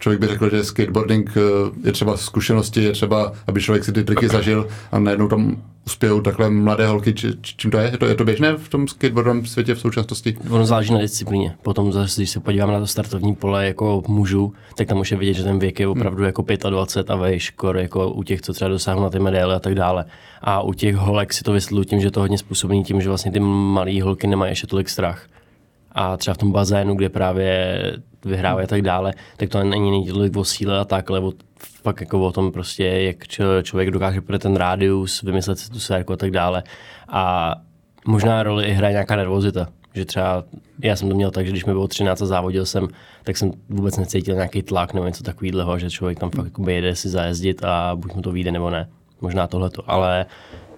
člověk 0.00 0.20
by 0.20 0.26
řekl, 0.26 0.50
že 0.50 0.64
skateboarding 0.64 1.30
eh, 1.36 1.40
je 1.84 1.92
třeba 1.92 2.16
zkušenosti, 2.16 2.82
je 2.82 2.92
třeba, 2.92 3.32
aby 3.46 3.62
člověk 3.62 3.84
si 3.84 3.92
ty 3.92 4.04
triky 4.04 4.28
zažil 4.28 4.68
a 4.92 4.98
najednou 4.98 5.28
tam 5.28 5.56
uspějou 5.86 6.20
takhle 6.20 6.50
mladé 6.50 6.86
holky, 6.86 7.14
či, 7.14 7.28
čím 7.42 7.70
to 7.70 7.78
je? 7.78 7.90
Je 7.90 7.98
to, 7.98 8.06
je 8.06 8.14
to 8.14 8.24
běžné 8.24 8.52
v 8.56 8.68
tom 8.68 8.88
skateboardovém 8.88 9.46
světě 9.46 9.74
v 9.74 9.80
současnosti? 9.80 10.36
Ono 10.50 10.66
záleží 10.66 10.92
na 10.92 10.98
disciplíně. 10.98 11.54
Potom 11.62 11.92
zase, 11.92 12.20
když 12.20 12.30
se 12.30 12.40
podíváme 12.40 12.72
na 12.72 12.80
to 12.80 12.86
startovní 12.86 13.34
pole 13.34 13.66
jako 13.66 14.02
mužů, 14.08 14.52
tak 14.76 14.88
tam 14.88 14.96
může 14.96 15.16
vidět, 15.16 15.34
že 15.34 15.42
ten 15.42 15.58
věk 15.58 15.80
je 15.80 15.88
opravdu 15.88 16.18
hmm. 16.18 16.26
jako 16.26 16.44
25 16.70 17.10
a 17.10 17.16
vejš, 17.16 17.52
jako 17.76 18.10
u 18.10 18.22
těch, 18.22 18.42
co 18.42 18.52
třeba 18.52 18.68
dosáhnou 18.68 19.02
na 19.02 19.10
ty 19.10 19.18
medaile 19.18 19.54
a 19.54 19.60
tak 19.60 19.74
dále. 19.74 20.04
A 20.42 20.62
u 20.62 20.72
těch 20.72 20.96
holek 20.96 21.32
si 21.32 21.44
to 21.44 21.52
vysvětluji 21.52 21.84
tím, 21.84 22.00
že 22.00 22.10
to 22.10 22.20
hodně 22.20 22.38
způsobí 22.38 22.84
tím, 22.84 23.00
že 23.00 23.08
vlastně 23.08 23.32
ty 23.32 23.40
malé 23.40 24.02
holky 24.02 24.26
nemají 24.26 24.52
ještě 24.52 24.66
tolik 24.66 24.88
strach. 24.88 25.26
A 25.94 26.16
třeba 26.16 26.34
v 26.34 26.38
tom 26.38 26.52
bazénu, 26.52 26.94
kde 26.94 27.08
právě 27.08 27.82
vyhrávají 28.24 28.64
a 28.64 28.68
tak 28.68 28.82
dále, 28.82 29.12
tak 29.36 29.48
to 29.48 29.64
není, 29.64 29.90
není 29.90 30.06
tolik 30.06 30.36
o 30.36 30.44
síle 30.44 30.78
a 30.78 30.84
tak, 30.84 31.10
ale 31.10 31.22
fakt 31.82 32.00
jako 32.00 32.20
o 32.20 32.32
tom 32.32 32.52
prostě, 32.52 32.84
jak 32.84 33.28
člověk 33.62 33.90
dokáže 33.90 34.20
pro 34.20 34.38
ten 34.38 34.56
rádius, 34.56 35.22
vymyslet 35.22 35.58
si 35.58 35.70
tu 35.70 35.78
sérku 35.78 36.12
a 36.12 36.16
tak 36.16 36.30
dále. 36.30 36.62
A 37.08 37.54
možná 38.06 38.42
roli 38.42 38.64
i 38.64 38.72
hraje 38.72 38.92
nějaká 38.92 39.16
nervozita. 39.16 39.68
Že 39.94 40.04
třeba 40.04 40.44
já 40.82 40.96
jsem 40.96 41.08
to 41.08 41.14
měl 41.14 41.30
tak, 41.30 41.46
že 41.46 41.52
když 41.52 41.64
mi 41.64 41.72
bylo 41.72 41.88
13 41.88 42.22
a 42.22 42.26
závodil 42.26 42.66
jsem, 42.66 42.88
tak 43.24 43.36
jsem 43.36 43.52
vůbec 43.68 43.96
necítil 43.96 44.34
nějaký 44.34 44.62
tlak 44.62 44.94
nebo 44.94 45.06
něco 45.06 45.22
takového, 45.22 45.78
že 45.78 45.90
člověk 45.90 46.20
tam 46.20 46.30
fakt 46.30 46.52
jede 46.66 46.96
si 46.96 47.08
zajezdit 47.08 47.64
a 47.64 47.92
buď 47.94 48.14
mu 48.14 48.22
to 48.22 48.32
vyjde 48.32 48.52
nebo 48.52 48.70
ne. 48.70 48.88
Možná 49.20 49.46
tohleto, 49.46 49.90
ale 49.90 50.26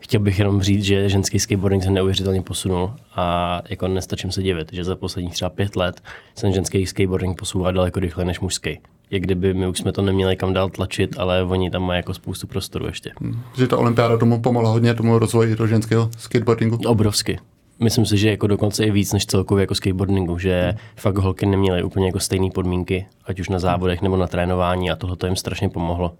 chtěl 0.05 0.21
bych 0.21 0.39
jenom 0.39 0.63
říct, 0.63 0.85
že 0.85 1.09
ženský 1.09 1.39
skateboarding 1.39 1.83
se 1.83 1.91
neuvěřitelně 1.91 2.43
posunul 2.43 2.91
a 3.17 3.61
jako 3.69 3.89
nestačím 3.89 4.33
se 4.33 4.43
divit, 4.43 4.73
že 4.73 4.85
za 4.85 4.97
posledních 4.97 5.35
třeba 5.35 5.51
pět 5.51 5.77
let 5.77 6.01
jsem 6.35 6.53
ženský 6.53 6.87
skateboarding 6.87 7.39
posouval 7.39 7.73
daleko 7.73 8.01
rychleji 8.01 8.27
než 8.27 8.41
mužský. 8.41 8.79
Jak 9.11 9.23
kdyby 9.23 9.55
my 9.55 9.67
už 9.67 9.79
jsme 9.79 9.93
to 9.93 10.03
neměli 10.03 10.37
kam 10.37 10.53
dál 10.53 10.71
tlačit, 10.71 11.19
ale 11.19 11.43
oni 11.43 11.71
tam 11.71 11.83
mají 11.83 11.99
jako 11.99 12.15
spoustu 12.15 12.47
prostoru 12.47 12.87
ještě. 12.87 13.13
Hmm. 13.21 13.41
Že 13.57 13.67
ta 13.67 13.77
olympiáda 13.77 14.19
tomu 14.19 14.41
pomohla 14.41 14.71
hodně, 14.71 14.95
tomu 14.95 15.19
rozvoji 15.19 15.57
do 15.57 15.67
ženského 15.67 16.11
skateboardingu? 16.19 16.79
Obrovsky. 16.87 17.39
Myslím 17.81 18.07
si, 18.07 18.19
že 18.19 18.31
jako 18.31 18.47
dokonce 18.47 18.85
i 18.85 18.91
víc 18.91 19.13
než 19.13 19.27
celkově 19.27 19.63
jako 19.63 19.75
skateboardingu, 19.75 20.39
že 20.39 20.63
hmm. 20.63 20.79
fakt 20.97 21.19
holky 21.19 21.47
neměly 21.47 21.83
úplně 21.83 22.07
jako 22.07 22.21
stejné 22.21 22.51
podmínky, 22.51 23.07
ať 23.25 23.41
už 23.41 23.49
na 23.49 23.59
závodech 23.59 24.03
nebo 24.03 24.17
na 24.17 24.27
trénování 24.27 24.91
a 24.91 24.97
tohle 24.97 25.17
to 25.17 25.27
jim 25.27 25.37
strašně 25.37 25.69
pomohlo 25.69 26.13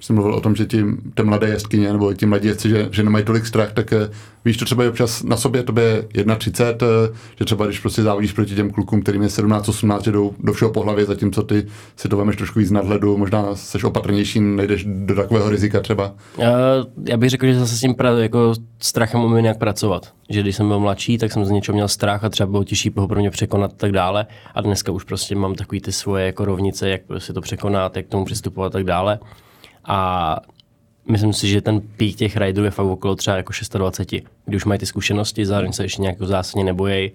jsem 0.00 0.16
mluvil 0.16 0.34
o 0.34 0.40
tom, 0.40 0.56
že 0.56 0.66
ti 0.66 0.84
ty 1.14 1.22
mladé 1.22 1.48
jezdkyně 1.48 1.92
nebo 1.92 2.14
ti 2.14 2.26
mladí 2.26 2.48
jezdci, 2.48 2.68
že, 2.68 2.88
že 2.90 3.02
nemají 3.02 3.24
tolik 3.24 3.46
strach, 3.46 3.72
tak 3.72 3.92
eh, 3.92 4.10
víš 4.44 4.56
to 4.56 4.64
třeba 4.64 4.88
občas 4.88 5.22
na 5.22 5.36
sobě, 5.36 5.62
to 5.62 5.80
je 5.80 6.24
31, 6.38 6.88
že 7.38 7.44
třeba 7.44 7.66
když 7.66 7.80
prostě 7.80 8.02
závodíš 8.02 8.32
proti 8.32 8.54
těm 8.54 8.70
klukům, 8.70 9.02
kterým 9.02 9.22
je 9.22 9.28
17, 9.28 9.68
18, 9.68 10.04
že 10.04 10.12
jdou 10.12 10.34
do 10.38 10.52
všeho 10.52 10.70
po 10.70 10.80
hlavě, 10.80 11.04
zatímco 11.04 11.42
ty 11.42 11.66
si 11.96 12.08
to 12.08 12.16
vemeš 12.16 12.36
trošku 12.36 12.58
víc 12.58 12.70
nadhledu, 12.70 13.16
možná 13.16 13.54
seš 13.54 13.84
opatrnější, 13.84 14.40
nejdeš 14.40 14.84
do 14.88 15.14
takového 15.14 15.50
rizika 15.50 15.80
třeba. 15.80 16.14
Já, 16.38 16.50
já 17.08 17.16
bych 17.16 17.30
řekl, 17.30 17.46
že 17.46 17.58
zase 17.58 17.76
s 17.76 17.80
tím 17.80 17.94
pra, 17.94 18.10
jako 18.10 18.54
strachem 18.78 19.20
umím 19.20 19.42
nějak 19.42 19.58
pracovat. 19.58 20.12
Že 20.30 20.40
když 20.40 20.56
jsem 20.56 20.68
byl 20.68 20.80
mladší, 20.80 21.18
tak 21.18 21.32
jsem 21.32 21.44
z 21.44 21.50
něčeho 21.50 21.74
měl 21.74 21.88
strach 21.88 22.24
a 22.24 22.28
třeba 22.28 22.46
bylo 22.46 22.64
těžší 22.64 22.92
ho 22.96 23.08
pro 23.08 23.20
mě 23.20 23.30
překonat 23.30 23.70
a 23.72 23.76
tak 23.76 23.92
dále. 23.92 24.26
A 24.54 24.60
dneska 24.60 24.92
už 24.92 25.04
prostě 25.04 25.34
mám 25.34 25.54
takový 25.54 25.80
ty 25.80 25.92
svoje 25.92 26.26
jako 26.26 26.44
rovnice, 26.44 26.88
jak 26.88 27.02
prostě 27.06 27.32
to 27.32 27.40
překonat, 27.40 27.96
jak 27.96 28.06
k 28.06 28.08
tomu 28.08 28.24
přistupovat 28.24 28.72
a 28.74 28.78
tak 28.78 28.84
dále. 28.84 29.18
A 29.84 30.36
myslím 31.10 31.32
si, 31.32 31.48
že 31.48 31.60
ten 31.60 31.80
pík 31.80 32.16
těch 32.16 32.36
riderů 32.36 32.64
je 32.64 32.70
fakt 32.70 32.86
okolo 32.86 33.14
třeba 33.14 33.36
jako 33.36 33.52
26, 33.78 34.24
kdy 34.44 34.56
už 34.56 34.64
mají 34.64 34.80
ty 34.80 34.86
zkušenosti, 34.86 35.46
zároveň 35.46 35.72
se 35.72 35.84
ještě 35.84 36.02
nějak 36.02 36.22
zásadně 36.22 36.64
nebojí 36.64 37.10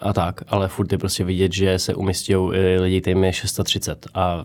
a 0.00 0.12
tak, 0.12 0.40
ale 0.48 0.68
furt 0.68 0.92
je 0.92 0.98
prostě 0.98 1.24
vidět, 1.24 1.52
že 1.52 1.78
se 1.78 1.94
umistí 1.94 2.36
lidi, 2.80 3.00
kterým 3.00 3.24
je 3.24 3.32
630 3.32 4.06
a 4.14 4.44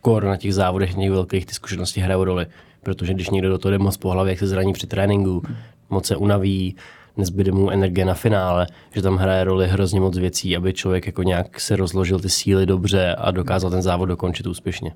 kor 0.00 0.24
na 0.24 0.36
těch 0.36 0.54
závodech 0.54 0.94
těch 0.94 1.10
velkých 1.10 1.46
ty 1.46 1.54
zkušenosti 1.54 2.00
hrajou 2.00 2.24
roli, 2.24 2.46
protože 2.82 3.14
když 3.14 3.30
někdo 3.30 3.48
do 3.48 3.58
toho 3.58 3.70
jde 3.70 3.78
moc 3.78 3.96
po 3.96 4.10
hlavě, 4.10 4.32
jak 4.32 4.38
se 4.38 4.46
zraní 4.46 4.72
při 4.72 4.86
tréninku, 4.86 5.42
moc 5.90 6.06
se 6.06 6.16
unaví, 6.16 6.76
nezbyde 7.16 7.52
mu 7.52 7.70
energie 7.70 8.04
na 8.04 8.14
finále, 8.14 8.66
že 8.94 9.02
tam 9.02 9.16
hraje 9.16 9.44
roli 9.44 9.68
hrozně 9.68 10.00
moc 10.00 10.18
věcí, 10.18 10.56
aby 10.56 10.72
člověk 10.72 11.06
jako 11.06 11.22
nějak 11.22 11.60
se 11.60 11.76
rozložil 11.76 12.20
ty 12.20 12.30
síly 12.30 12.66
dobře 12.66 13.14
a 13.14 13.30
dokázal 13.30 13.70
ten 13.70 13.82
závod 13.82 14.08
dokončit 14.08 14.46
úspěšně. 14.46 14.92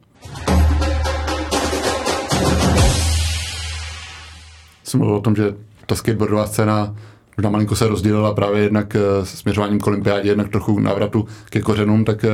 Jsem 4.92 5.00
mluvil 5.00 5.16
o 5.16 5.20
tom, 5.20 5.36
že 5.36 5.54
ta 5.86 5.94
skateboardová 5.94 6.46
scéna 6.46 6.96
možná 7.36 7.50
malinko 7.50 7.76
se 7.76 7.88
rozdělila 7.88 8.34
právě 8.34 8.62
jednak 8.62 8.96
s 9.22 9.28
směřováním 9.28 9.80
k 9.80 9.86
olympiádě, 9.86 10.28
jednak 10.28 10.48
trochu 10.48 10.78
návratu 10.78 11.26
ke 11.50 11.60
kořenům, 11.60 12.04
tak 12.04 12.24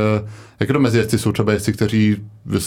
jak 0.61 0.73
to 0.73 0.79
mezi 0.79 0.99
jezdci 0.99 1.19
jsou 1.19 1.33
třeba 1.33 1.53
jezdci, 1.53 1.73
kteří 1.73 2.17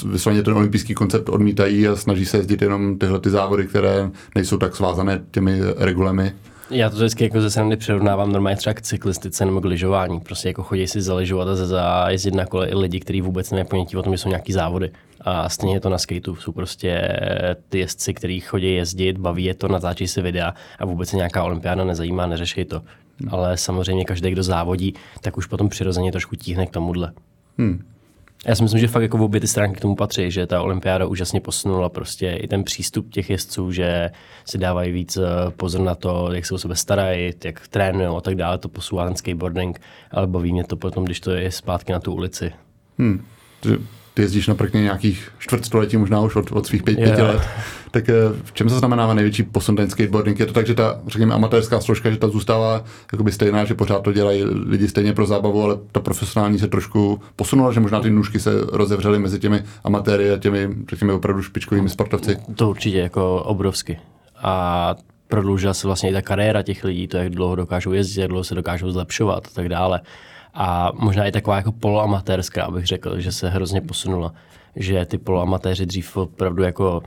vysloveně 0.05 0.43
ten 0.43 0.53
olympijský 0.53 0.93
koncept 0.93 1.29
odmítají 1.29 1.88
a 1.88 1.95
snaží 1.95 2.25
se 2.25 2.38
jezdit 2.38 2.62
jenom 2.62 2.98
tyhle 2.98 3.19
ty 3.19 3.29
závody, 3.29 3.67
které 3.67 4.10
nejsou 4.36 4.57
tak 4.57 4.75
svázané 4.75 5.21
těmi 5.31 5.62
regulemi? 5.77 6.33
Já 6.69 6.89
to 6.89 6.95
vždycky 6.95 7.24
jako 7.24 7.41
ze 7.41 7.50
srandy 7.50 7.77
přirovnávám 7.77 8.31
normálně 8.31 8.57
třeba 8.57 8.74
k 8.74 8.81
cyklistice 8.81 9.45
nebo 9.45 9.62
k 9.62 9.65
lyžování. 9.65 10.19
Prostě 10.19 10.48
jako 10.48 10.63
chodí 10.63 10.88
si 10.88 11.01
zaležovat 11.01 11.48
a 11.48 11.55
zajezdit 11.55 12.36
na 12.36 12.45
kole 12.45 12.67
i 12.67 12.75
lidi, 12.75 13.00
kteří 13.00 13.21
vůbec 13.21 13.51
nemají 13.51 13.67
ponětí 13.67 13.98
o 13.98 14.03
tom, 14.03 14.13
že 14.13 14.17
jsou 14.17 14.29
nějaký 14.29 14.53
závody. 14.53 14.91
A 15.21 15.49
stejně 15.49 15.75
je 15.75 15.79
to 15.79 15.89
na 15.89 15.97
skateu. 15.97 16.35
Jsou 16.35 16.51
prostě 16.51 17.19
ty 17.69 17.79
jezdci, 17.79 18.13
kteří 18.13 18.39
chodí 18.39 18.73
jezdit, 18.73 19.17
baví 19.17 19.43
je 19.43 19.53
to, 19.53 19.67
natáčí 19.67 20.07
si 20.07 20.21
videa 20.21 20.53
a 20.79 20.85
vůbec 20.85 21.09
se 21.09 21.15
nějaká 21.15 21.43
olympiáda 21.43 21.83
nezajímá, 21.83 22.27
neřeší 22.27 22.65
to. 22.65 22.81
Hmm. 23.19 23.29
Ale 23.31 23.57
samozřejmě 23.57 24.05
každý, 24.05 24.31
kdo 24.31 24.43
závodí, 24.43 24.93
tak 25.21 25.37
už 25.37 25.45
potom 25.45 25.69
přirozeně 25.69 26.11
trošku 26.11 26.35
tíhne 26.35 26.65
k 26.65 26.69
tomuhle. 26.69 27.11
Hmm. 27.57 27.85
Já 28.45 28.55
si 28.55 28.63
myslím, 28.63 28.81
že 28.81 28.87
fakt 28.87 29.03
jako 29.03 29.17
v 29.17 29.21
obě 29.21 29.41
ty 29.41 29.47
stránky 29.47 29.77
k 29.77 29.81
tomu 29.81 29.95
patří, 29.95 30.31
že 30.31 30.47
ta 30.47 30.61
olympiáda 30.61 31.05
úžasně 31.05 31.41
posunula 31.41 31.89
prostě 31.89 32.31
i 32.31 32.47
ten 32.47 32.63
přístup 32.63 33.09
těch 33.09 33.29
jezdců, 33.29 33.71
že 33.71 34.11
si 34.45 34.57
dávají 34.57 34.91
víc 34.91 35.17
eh, 35.17 35.51
pozor 35.57 35.81
na 35.81 35.95
to, 35.95 36.29
jak 36.33 36.45
se 36.45 36.53
o 36.53 36.57
sebe 36.57 36.75
starají, 36.75 37.33
jak 37.43 37.67
trénují 37.67 38.17
a 38.17 38.21
tak 38.21 38.35
dále, 38.35 38.57
to 38.57 38.69
posouvá 38.69 39.05
ten 39.05 39.15
skateboarding, 39.15 39.81
ale 40.11 40.27
baví 40.27 40.53
mě 40.53 40.63
to 40.63 40.75
potom, 40.75 41.05
když 41.05 41.19
to 41.19 41.31
je 41.31 41.51
zpátky 41.51 41.91
na 41.91 41.99
tu 41.99 42.13
ulici. 42.13 42.51
Hmm 42.97 43.25
ty 44.13 44.22
jezdíš 44.22 44.48
na 44.48 44.56
prkně 44.56 44.82
nějakých 44.82 45.32
čtvrtstoletí, 45.39 45.98
možná 45.98 46.22
už 46.22 46.36
od, 46.36 46.51
od 46.51 46.68
svých 46.68 46.84
pět, 46.84 46.96
pěti 46.96 47.22
let. 47.22 47.41
Tak 47.91 48.10
eh, 48.10 48.13
v 48.44 48.53
čem 48.53 48.70
se 48.70 48.80
znamená 48.80 49.13
největší 49.13 49.44
posun 49.44 49.75
ten 49.75 49.89
skateboarding? 49.89 50.39
Je 50.39 50.46
to 50.46 50.53
tak, 50.53 50.68
že 50.68 50.74
ta, 50.74 51.00
řekněme, 51.08 51.34
amatérská 51.34 51.82
složka, 51.82 52.12
že 52.12 52.18
ta 52.18 52.27
zůstává 52.27 52.84
jakoby 53.12 53.32
stejná, 53.32 53.65
že 53.65 53.74
pořád 53.74 54.03
to 54.03 54.13
dělají 54.13 54.44
lidi 54.44 54.88
stejně 54.88 55.13
pro 55.13 55.25
zábavu, 55.25 55.63
ale 55.63 55.77
ta 55.91 56.00
profesionální 56.00 56.60
se 56.60 56.68
trošku 56.68 57.22
posunula, 57.36 57.72
že 57.72 57.80
možná 57.80 58.00
ty 58.01 58.10
nůžky 58.10 58.39
se 58.39 58.51
rozevřely 58.72 59.20
mezi 59.20 59.39
těmi 59.39 59.63
amatéry 59.84 60.32
a 60.32 60.38
těmi, 60.38 60.70
řekněme, 60.89 61.13
opravdu 61.13 61.44
špičkovými 61.44 61.89
sportovci? 61.89 62.38
To 62.56 62.70
určitě 62.70 63.00
jako 63.00 63.44
obrovsky. 63.44 64.00
A 64.44 64.96
prodloužila 65.27 65.74
se 65.74 65.88
vlastně 65.88 66.10
i 66.10 66.13
ta 66.13 66.22
kariéra 66.22 66.63
těch 66.63 66.84
lidí, 66.84 67.08
to, 67.08 67.18
jak 67.18 67.30
dlouho 67.30 67.56
dokážou 67.56 67.91
jezdit, 67.91 68.22
jak 68.22 68.30
dlouho 68.30 68.44
se 68.44 68.56
dokážou 68.56 68.91
zlepšovat 68.91 69.48
a 69.48 69.50
tak 69.53 69.70
dále 69.70 70.01
a 70.53 70.91
možná 70.93 71.25
i 71.25 71.31
taková 71.31 71.58
jako 71.58 71.72
poloamatérská, 71.72 72.63
abych 72.63 72.86
řekl, 72.86 73.20
že 73.20 73.31
se 73.31 73.50
hrozně 73.50 73.81
posunula. 73.81 74.34
Že 74.75 75.05
ty 75.05 75.17
poloamatéři 75.17 75.86
dřív 75.86 76.17
opravdu 76.17 76.63
jako 76.63 77.03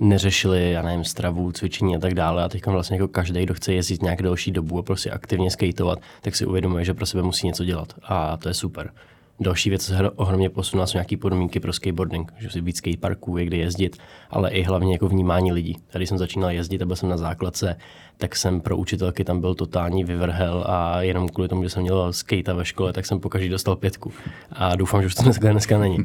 neřešili, 0.00 0.72
já 0.72 0.82
nevím, 0.82 1.04
stravu, 1.04 1.52
cvičení 1.52 1.96
a 1.96 1.98
tak 1.98 2.14
dále. 2.14 2.44
A 2.44 2.48
teď 2.48 2.66
vlastně 2.66 2.96
jako 2.96 3.08
každý, 3.08 3.42
kdo 3.42 3.54
chce 3.54 3.72
jezdit 3.72 4.02
nějak 4.02 4.22
delší 4.22 4.50
dobu 4.50 4.78
a 4.78 4.82
prostě 4.82 5.10
aktivně 5.10 5.50
skateovat, 5.50 5.98
tak 6.20 6.36
si 6.36 6.46
uvědomuje, 6.46 6.84
že 6.84 6.94
pro 6.94 7.06
sebe 7.06 7.22
musí 7.22 7.46
něco 7.46 7.64
dělat. 7.64 7.94
A 8.02 8.36
to 8.36 8.48
je 8.48 8.54
super. 8.54 8.90
Další 9.40 9.70
věc, 9.70 9.86
co 9.86 9.92
se 9.92 10.10
ohromně 10.10 10.50
posunula, 10.50 10.86
jsou 10.86 10.98
nějaké 10.98 11.16
podmínky 11.16 11.60
pro 11.60 11.72
skateboarding, 11.72 12.32
že 12.38 12.50
si 12.50 12.60
víc 12.60 12.76
skateparků, 12.76 13.36
je 13.36 13.44
kde 13.44 13.56
jezdit, 13.56 13.96
ale 14.30 14.50
i 14.50 14.62
hlavně 14.62 14.92
jako 14.92 15.08
vnímání 15.08 15.52
lidí. 15.52 15.76
Tady 15.92 16.06
jsem 16.06 16.18
začínal 16.18 16.50
jezdit 16.50 16.82
a 16.82 16.86
byl 16.86 16.96
jsem 16.96 17.08
na 17.08 17.16
základce, 17.16 17.76
tak 18.16 18.36
jsem 18.36 18.60
pro 18.60 18.76
učitelky 18.76 19.24
tam 19.24 19.40
byl 19.40 19.54
totální 19.54 20.04
vyvrhel 20.04 20.64
a 20.68 21.02
jenom 21.02 21.28
kvůli 21.28 21.48
tomu, 21.48 21.62
že 21.62 21.70
jsem 21.70 21.82
měl 21.82 22.12
skate 22.12 22.54
ve 22.54 22.64
škole, 22.64 22.92
tak 22.92 23.06
jsem 23.06 23.20
pokaždé 23.20 23.48
dostal 23.48 23.76
pětku. 23.76 24.12
A 24.52 24.76
doufám, 24.76 25.00
že 25.00 25.06
už 25.06 25.14
to 25.14 25.22
dneska, 25.22 25.52
dneska 25.52 25.78
není. 25.78 25.98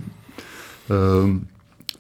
Um, 1.24 1.48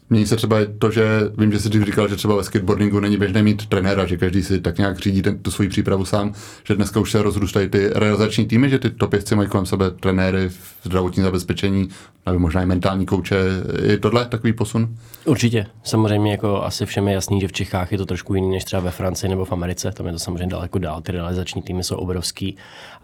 Mění 0.09 0.27
se 0.27 0.35
třeba 0.35 0.57
to, 0.79 0.91
že 0.91 1.05
vím, 1.37 1.51
že 1.51 1.59
jsi 1.59 1.69
dřív 1.69 1.83
říkal, 1.83 2.07
že 2.07 2.15
třeba 2.15 2.35
ve 2.35 2.43
skateboardingu 2.43 2.99
není 2.99 3.17
běžné 3.17 3.43
mít 3.43 3.65
trenéra, 3.65 4.05
že 4.05 4.17
každý 4.17 4.43
si 4.43 4.61
tak 4.61 4.77
nějak 4.77 4.99
řídí 4.99 5.21
ten, 5.21 5.39
tu 5.39 5.51
svoji 5.51 5.69
přípravu 5.69 6.05
sám, 6.05 6.33
že 6.63 6.75
dneska 6.75 6.99
už 6.99 7.11
se 7.11 7.21
rozrůstají 7.21 7.69
ty 7.69 7.89
realizační 7.95 8.45
týmy, 8.45 8.69
že 8.69 8.79
ty 8.79 8.89
topěvci 8.89 9.35
mají 9.35 9.49
kolem 9.49 9.65
sebe 9.65 9.91
trenéry 9.91 10.49
zdravotní 10.83 11.23
zabezpečení, 11.23 11.89
nebo 12.25 12.39
možná 12.39 12.61
i 12.61 12.65
mentální 12.65 13.05
kouče. 13.05 13.35
Je 13.83 13.97
tohle 13.97 14.25
takový 14.25 14.53
posun? 14.53 14.95
Určitě. 15.25 15.65
Samozřejmě 15.83 16.31
jako 16.31 16.63
asi 16.63 16.85
všem 16.85 17.07
je 17.07 17.13
jasný, 17.13 17.41
že 17.41 17.47
v 17.47 17.51
Čechách 17.53 17.91
je 17.91 17.97
to 17.97 18.05
trošku 18.05 18.35
jiný 18.35 18.49
než 18.49 18.63
třeba 18.63 18.81
ve 18.81 18.91
Francii 18.91 19.29
nebo 19.29 19.45
v 19.45 19.51
Americe. 19.51 19.91
Tam 19.91 20.05
je 20.05 20.13
to 20.13 20.19
samozřejmě 20.19 20.47
daleko 20.47 20.79
dál. 20.79 21.01
Ty 21.01 21.11
realizační 21.11 21.61
týmy 21.61 21.83
jsou 21.83 21.95
obrovský. 21.95 22.57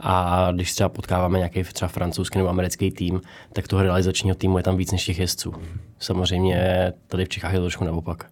A 0.04 0.48
když 0.52 0.74
třeba 0.74 0.90
potkáváme 0.90 1.38
nějaký 1.38 1.64
třeba 1.64 1.90
francouzský 1.90 2.38
nebo 2.38 2.50
americký 2.50 2.92
tým, 2.92 3.22
tak 3.54 3.68
toho 3.68 3.84
realizačního 3.84 4.36
týmu 4.36 4.58
je 4.58 4.64
tam 4.64 4.78
víc 4.78 4.92
než 4.92 5.06
těch 5.06 5.20
jezdců. 5.20 5.54
Samozřejmě 6.00 6.94
tady 7.08 7.26
v 7.26 7.30
Čechách 7.30 7.54
je 7.54 7.60
to 7.60 7.66
trošku 7.66 7.84
naopak. 7.84 8.26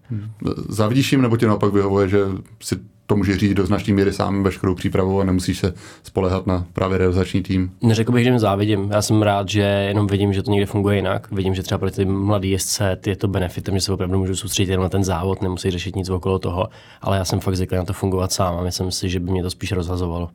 Závidíš 0.69 1.11
jim 1.11 1.21
nebo 1.21 1.37
ti 1.37 1.45
naopak 1.45 1.73
vyhovuje, 1.73 2.09
že 2.09 2.19
si 2.63 2.75
to 3.09 3.15
může 3.15 3.37
říct 3.37 3.53
do 3.53 3.65
značné 3.65 3.93
míry 3.93 4.13
sám 4.13 4.43
veškerou 4.43 4.75
přípravu 4.75 5.21
a 5.21 5.23
nemusíš 5.23 5.59
se 5.59 5.73
spolehat 6.03 6.47
na 6.47 6.65
právě 6.73 6.97
realizační 6.97 7.43
tým. 7.43 7.71
Neřekl 7.81 8.11
bych, 8.11 8.23
že 8.23 8.29
jim 8.29 8.39
závidím. 8.39 8.89
Já 8.91 9.01
jsem 9.01 9.21
rád, 9.21 9.49
že 9.49 9.61
jenom 9.61 10.07
vidím, 10.07 10.33
že 10.33 10.43
to 10.43 10.51
někde 10.51 10.65
funguje 10.65 10.95
jinak. 10.95 11.31
Vidím, 11.31 11.55
že 11.55 11.63
třeba 11.63 11.77
pro 11.77 11.91
ty 11.91 12.05
mladý 12.05 12.51
jezdce 12.51 12.97
je 13.05 13.15
to 13.15 13.27
benefitem, 13.27 13.75
že 13.75 13.81
se 13.81 13.93
opravdu 13.93 14.19
můžu 14.19 14.35
soustředit 14.35 14.71
jen 14.71 14.81
na 14.81 14.89
ten 14.89 15.03
závod, 15.03 15.41
nemusí 15.41 15.71
řešit 15.71 15.95
nic 15.95 16.09
okolo 16.09 16.39
toho, 16.39 16.67
ale 17.01 17.17
já 17.17 17.25
jsem 17.25 17.39
fakt 17.39 17.55
zvyklý 17.55 17.77
na 17.77 17.85
to 17.85 17.93
fungovat 17.93 18.31
sám 18.31 18.57
a 18.57 18.63
myslím 18.63 18.91
si, 18.91 19.09
že 19.09 19.19
by 19.19 19.31
mě 19.31 19.43
to 19.43 19.49
spíš 19.49 19.71
rozhazovalo. 19.71 20.29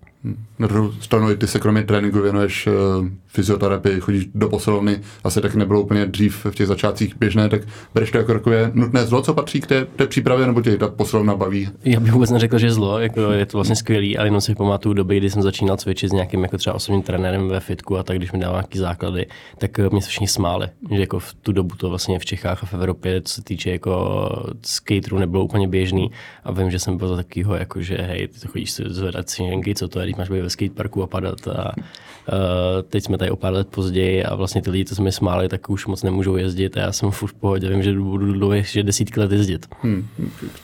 Na 0.59 0.66
druhou 0.66 0.93
stranu, 0.93 1.37
ty 1.37 1.47
se 1.47 1.59
kromě 1.59 1.83
tréninku 1.83 2.21
věnuješ 2.21 2.66
uh, 2.66 2.73
fyzioterapii, 3.26 4.00
chodíš 4.00 4.28
do 4.35 4.49
posilovny, 4.49 5.00
asi 5.25 5.40
tak 5.40 5.54
nebylo 5.54 5.81
úplně 5.81 6.07
dřív 6.07 6.47
v 6.50 6.54
těch 6.54 6.66
začátcích 6.66 7.16
běžné, 7.16 7.49
tak 7.49 7.61
bereš 7.95 8.11
to 8.11 8.19
jako 8.19 8.33
takové 8.33 8.71
nutné 8.75 9.07
zlo, 9.07 9.23
co 9.23 9.35
patří 9.35 9.61
k 9.61 9.66
té, 9.66 9.85
té 9.85 10.07
přípravě, 10.07 10.47
nebo 10.47 10.61
tě 10.62 10.76
ta 10.76 10.88
posilovna 10.88 11.37
baví? 11.37 11.69
Já 11.85 12.00
bych 12.00 12.12
vůbec 12.12 12.31
neřekl, 12.31 12.59
že 12.64 12.73
zlo, 12.73 12.99
jako 12.99 13.21
je 13.21 13.47
to 13.47 13.59
vlastně 13.59 13.76
skvělý, 13.76 14.18
ale 14.18 14.26
jenom 14.26 14.40
si 14.40 14.54
pamatuju 14.54 14.94
doby, 14.94 15.16
kdy 15.16 15.30
jsem 15.30 15.42
začínal 15.42 15.76
cvičit 15.76 16.11
s 16.11 16.12
nějakým 16.12 16.42
jako 16.42 16.59
třeba 16.59 16.76
osobním 16.76 17.02
trenérem 17.02 17.49
ve 17.49 17.61
fitku 17.61 17.99
a 17.99 18.02
tak, 18.02 18.16
když 18.16 18.33
mi 18.33 18.38
dával 18.38 18.56
nějaký 18.56 18.78
základy, 18.78 19.26
tak 19.59 19.78
eh, 19.78 19.88
mě 19.90 20.02
se 20.02 20.09
všichni 20.09 20.28
smáli, 20.28 20.68
že 20.90 21.00
jako 21.00 21.18
v 21.18 21.35
tu 21.35 21.52
dobu 21.52 21.76
to 21.76 21.88
vlastně 21.88 22.18
v 22.18 22.25
Čechách 22.25 22.62
a 22.62 22.66
v 22.66 22.75
Evropě, 22.75 23.23
co 23.23 23.35
se 23.35 23.42
týče 23.42 23.71
jako 23.71 24.28
skaterů, 24.62 25.18
nebylo 25.18 25.44
úplně 25.44 25.68
běžný 25.68 26.11
a 26.44 26.52
vím, 26.52 26.71
že 26.71 26.78
jsem 26.78 26.97
byl 26.97 27.09
za 27.09 27.16
takového, 27.16 27.54
jako 27.54 27.83
že 27.83 27.97
hej, 27.97 28.28
ty 28.28 28.49
chodíš 28.49 28.71
si 28.71 28.83
zvedat 28.87 29.30
si 29.30 29.42
co 29.75 29.88
to 29.88 30.00
je, 30.00 30.06
když 30.06 30.16
máš 30.16 30.28
být 30.28 30.40
ve 30.40 30.50
skateparku 30.50 31.02
a 31.02 31.06
padat 31.06 31.49
a 31.49 31.73
uh, 31.76 32.83
teď 32.88 33.04
jsme 33.04 33.18
tady 33.18 33.30
o 33.30 33.37
pár 33.37 33.52
let 33.52 33.68
později 33.68 34.25
a 34.25 34.35
vlastně 34.35 34.62
ty 34.62 34.71
lidi, 34.71 34.85
co 34.85 34.94
jsme 34.94 35.12
smáli, 35.12 35.49
tak 35.49 35.71
už 35.71 35.87
moc 35.87 36.02
nemůžou 36.02 36.37
jezdit 36.37 36.76
a 36.76 36.80
já 36.80 36.92
jsem 36.92 37.11
furt 37.11 37.30
v 37.30 37.35
pohodě, 37.35 37.68
vím, 37.68 37.83
že 37.83 37.92
budu 37.92 38.33
dlouho 38.33 38.52
ještě 38.52 38.83
desítky 38.83 39.21
let 39.21 39.33
jezdit. 39.33 39.66
Hmm. 39.83 40.09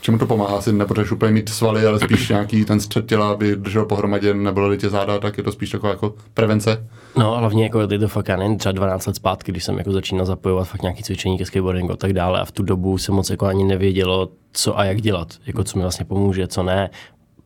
Čemu 0.00 0.19
to 0.19 0.26
pomáhá? 0.26 0.61
Si 0.61 0.73
nepotřebuješ 0.73 1.12
úplně 1.12 1.33
mít 1.33 1.49
svaly, 1.49 1.83
ale 1.91 2.01
spíš 2.01 2.29
nějaký 2.29 2.65
ten 2.65 2.81
střed 2.81 3.07
těla, 3.07 3.31
aby 3.31 3.57
držel 3.57 3.85
pohromadě, 3.85 4.35
nebylo 4.35 4.77
tě 4.77 4.91
záda, 4.91 5.19
tak 5.19 5.39
je 5.39 5.45
to 5.45 5.53
spíš 5.53 5.71
taková 5.71 5.93
jako 5.93 6.15
prevence? 6.35 6.87
No, 7.17 7.37
hlavně 7.37 7.65
jako 7.65 7.81
je 7.81 7.99
to 7.99 8.09
fakt, 8.09 8.29
já 8.29 8.37
nevím, 8.37 8.59
třeba 8.59 8.73
12 8.73 9.07
let 9.07 9.17
zpátky, 9.17 9.53
když 9.53 9.65
jsem 9.65 9.79
jako 9.79 9.93
začínal 9.93 10.27
zapojovat 10.27 10.69
fakt 10.69 10.83
nějaký 10.83 11.03
cvičení 11.03 11.39
ke 11.39 11.47
skateboardingu 11.47 11.93
a 11.93 11.97
tak 11.97 12.13
dále 12.13 12.41
a 12.41 12.45
v 12.45 12.53
tu 12.53 12.63
dobu 12.63 12.99
se 12.99 13.13
moc 13.13 13.31
jako 13.31 13.47
ani 13.47 13.65
nevědělo, 13.65 14.29
co 14.53 14.79
a 14.79 14.85
jak 14.85 15.01
dělat, 15.01 15.29
jako 15.47 15.65
co 15.65 15.79
mi 15.79 15.83
vlastně 15.83 16.05
pomůže, 16.05 16.49
co 16.49 16.63
ne 16.63 16.91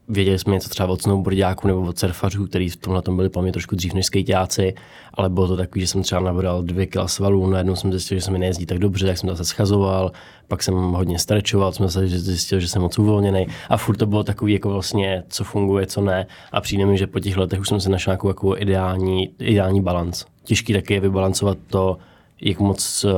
věděli 0.08 0.38
jsme 0.38 0.54
něco 0.54 0.68
třeba 0.68 0.88
od 0.88 1.02
snowboardiáků 1.02 1.68
nebo 1.68 1.80
od 1.80 1.98
surfařů, 1.98 2.46
kteří 2.46 2.68
v 2.68 2.76
tomhle 2.76 3.02
tom 3.02 3.16
byli 3.16 3.28
po 3.28 3.42
mě 3.42 3.52
trošku 3.52 3.76
dřív 3.76 3.94
než 3.94 4.06
skejťáci, 4.06 4.74
ale 5.14 5.28
bylo 5.28 5.48
to 5.48 5.56
takový, 5.56 5.80
že 5.80 5.86
jsem 5.86 6.02
třeba 6.02 6.20
nabral 6.20 6.62
dvě 6.62 6.86
kila 6.86 7.08
svalů, 7.08 7.46
najednou 7.46 7.76
jsem 7.76 7.92
zjistil, 7.92 8.18
že 8.18 8.24
se 8.24 8.30
mi 8.30 8.38
nejezdí 8.38 8.66
tak 8.66 8.78
dobře, 8.78 9.06
tak 9.06 9.18
jsem 9.18 9.30
zase 9.30 9.44
schazoval, 9.44 10.12
pak 10.48 10.62
jsem 10.62 10.74
hodně 10.74 11.18
strečoval, 11.18 11.72
jsem 11.72 11.86
zase 11.86 12.08
zjistil, 12.08 12.60
že 12.60 12.68
jsem 12.68 12.82
moc 12.82 12.98
uvolněný 12.98 13.46
a 13.68 13.76
furt 13.76 13.96
to 13.96 14.06
bylo 14.06 14.24
takový 14.24 14.52
jako 14.52 14.70
vlastně, 14.70 15.22
co 15.28 15.44
funguje, 15.44 15.86
co 15.86 16.00
ne 16.00 16.26
a 16.52 16.60
přijde 16.60 16.86
mi, 16.86 16.98
že 16.98 17.06
po 17.06 17.20
těch 17.20 17.36
letech 17.36 17.60
už 17.60 17.68
jsem 17.68 17.80
se 17.80 17.90
našel 17.90 18.10
nějakou 18.10 18.28
jako 18.28 18.56
ideální, 18.56 19.30
ideální 19.38 19.80
balans. 19.80 20.24
Těžký 20.42 20.72
taky 20.72 20.94
je 20.94 21.00
vybalancovat 21.00 21.58
to, 21.66 21.98
jak 22.40 22.60
moc 22.60 23.04
eh, 23.04 23.12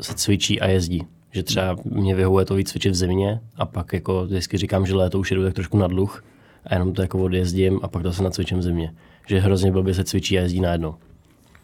se 0.00 0.14
cvičí 0.14 0.60
a 0.60 0.66
jezdí 0.66 1.02
že 1.34 1.42
třeba 1.42 1.76
mě 1.84 2.14
vyhovuje 2.14 2.44
to 2.44 2.54
víc 2.54 2.70
cvičit 2.70 2.92
v 2.92 2.94
zimě 2.94 3.40
a 3.56 3.66
pak 3.66 3.92
jako 3.92 4.24
vždycky 4.24 4.58
říkám, 4.58 4.86
že 4.86 4.94
léto 4.94 5.18
už 5.18 5.30
jedu 5.30 5.44
tak 5.44 5.54
trošku 5.54 5.78
na 5.78 5.86
dluh 5.86 6.24
a 6.66 6.74
jenom 6.74 6.92
to 6.92 7.02
jako 7.02 7.18
odjezdím 7.18 7.80
a 7.82 7.88
pak 7.88 8.02
to 8.02 8.12
se 8.12 8.22
nacvičím 8.22 8.58
v 8.58 8.62
zimě. 8.62 8.94
Že 9.26 9.40
hrozně 9.40 9.72
blbě 9.72 9.94
se 9.94 10.04
cvičí 10.04 10.38
a 10.38 10.42
jezdí 10.42 10.60
najednou. 10.60 10.94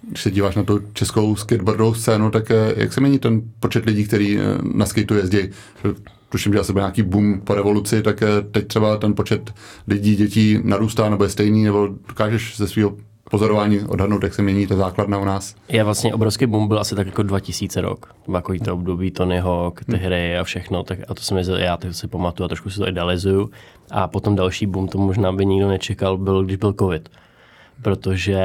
Když 0.03 0.23
se 0.23 0.31
díváš 0.31 0.55
na 0.55 0.63
tu 0.63 0.81
českou 0.93 1.37
skateboardovou 1.37 1.95
scénu, 1.95 2.31
tak 2.31 2.51
eh, 2.51 2.75
jak 2.77 2.93
se 2.93 3.01
mění 3.01 3.19
ten 3.19 3.43
počet 3.61 3.87
lidí, 3.87 4.05
kteří 4.05 4.39
eh, 4.39 4.43
na 4.75 4.87
skateu 4.87 5.15
jezdí? 5.15 5.39
Tuším, 6.29 6.53
že 6.53 6.59
asi 6.59 6.73
byl 6.73 6.83
nějaký 6.83 7.03
boom 7.03 7.41
po 7.41 7.55
revoluci, 7.55 8.03
tak 8.03 8.23
eh, 8.23 8.27
teď 8.51 8.67
třeba 8.67 8.97
ten 8.97 9.15
počet 9.15 9.55
lidí, 9.89 10.17
dětí 10.17 10.59
narůstá 10.65 11.11
nebo 11.11 11.25
je 11.25 11.31
stejný, 11.31 11.65
nebo 11.65 11.89
dokážeš 12.09 12.57
ze 12.57 12.69
svého 12.69 12.97
pozorování 13.31 13.81
odhadnout, 13.81 14.23
jak 14.23 14.35
se 14.35 14.43
mění 14.43 14.67
ta 14.67 14.77
základna 14.77 15.19
u 15.19 15.25
nás? 15.25 15.55
Je 15.69 15.85
vlastně 15.85 16.15
obrovský 16.15 16.47
boom 16.47 16.69
byl 16.69 16.79
asi 16.79 16.95
tak 16.95 17.07
jako 17.07 17.23
2000 17.23 17.81
rok. 17.81 18.15
Takový 18.33 18.59
to 18.59 18.75
období 18.75 19.11
Tony 19.11 19.39
Hawk, 19.39 19.85
ty 19.85 19.97
hmm. 19.97 20.05
hry 20.05 20.39
a 20.39 20.45
všechno. 20.45 20.83
Tak, 20.83 20.99
a 21.09 21.15
to 21.15 21.23
jsem 21.23 21.39
já 21.39 21.77
to 21.77 21.93
si 21.93 22.09
pamatuju 22.09 22.45
a 22.45 22.49
trošku 22.49 22.71
si 22.71 22.79
to 22.79 22.89
idealizuju. 22.89 23.51
A 23.91 24.09
potom 24.09 24.37
další 24.37 24.67
boom, 24.67 24.89
to 24.89 24.99
možná 24.99 25.33
by 25.33 25.47
nikdo 25.47 25.69
nečekal, 25.69 26.19
byl, 26.19 26.45
když 26.45 26.57
byl 26.57 26.73
covid 26.79 27.09
protože 27.83 28.41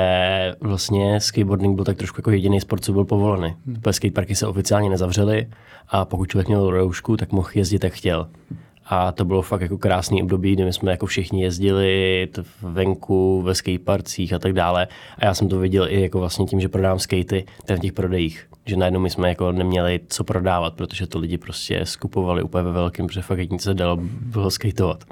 vlastně 0.61 1.19
skateboarding 1.19 1.75
byl 1.75 1.85
tak 1.85 1.97
trošku 1.97 2.19
jako 2.19 2.31
jediný 2.31 2.61
sport, 2.61 2.83
co 2.83 2.93
byl 2.93 3.05
povolený. 3.05 3.55
Hmm. 3.65 3.81
Skateparky 3.91 4.35
se 4.35 4.47
oficiálně 4.47 4.89
nezavřely 4.89 5.47
a 5.87 6.05
pokud 6.05 6.29
člověk 6.29 6.47
měl 6.47 6.69
roušku, 6.69 7.17
tak 7.17 7.31
mohl 7.31 7.49
jezdit 7.53 7.83
jak 7.83 7.93
chtěl. 7.93 8.27
A 8.85 9.11
to 9.11 9.25
bylo 9.25 9.41
fakt 9.41 9.61
jako 9.61 9.77
krásný 9.77 10.23
období, 10.23 10.53
kdy 10.53 10.65
my 10.65 10.73
jsme 10.73 10.91
jako 10.91 11.05
všichni 11.05 11.43
jezdili 11.43 12.27
venku, 12.61 13.41
ve 13.41 13.55
skateparcích 13.55 14.33
a 14.33 14.39
tak 14.39 14.53
dále. 14.53 14.87
A 15.17 15.25
já 15.25 15.33
jsem 15.33 15.47
to 15.47 15.59
viděl 15.59 15.87
i 15.89 16.01
jako 16.01 16.19
vlastně 16.19 16.45
tím, 16.45 16.59
že 16.59 16.69
prodávám 16.69 16.99
skatey, 16.99 17.45
ten 17.65 17.77
v 17.77 17.79
těch 17.79 17.93
prodejích. 17.93 18.47
Že 18.65 18.77
najednou 18.77 18.99
my 18.99 19.09
jsme 19.09 19.29
jako 19.29 19.51
neměli 19.51 19.99
co 20.09 20.23
prodávat, 20.23 20.73
protože 20.73 21.07
to 21.07 21.19
lidi 21.19 21.37
prostě 21.37 21.85
skupovali 21.85 22.43
úplně 22.43 22.63
ve 22.63 22.71
velkém, 22.71 23.07
protože 23.07 23.21
fakt 23.21 23.49
nic 23.51 23.61
se 23.61 23.73
dalo 23.73 23.97
bylo 24.01 24.51
skateovat. 24.51 25.03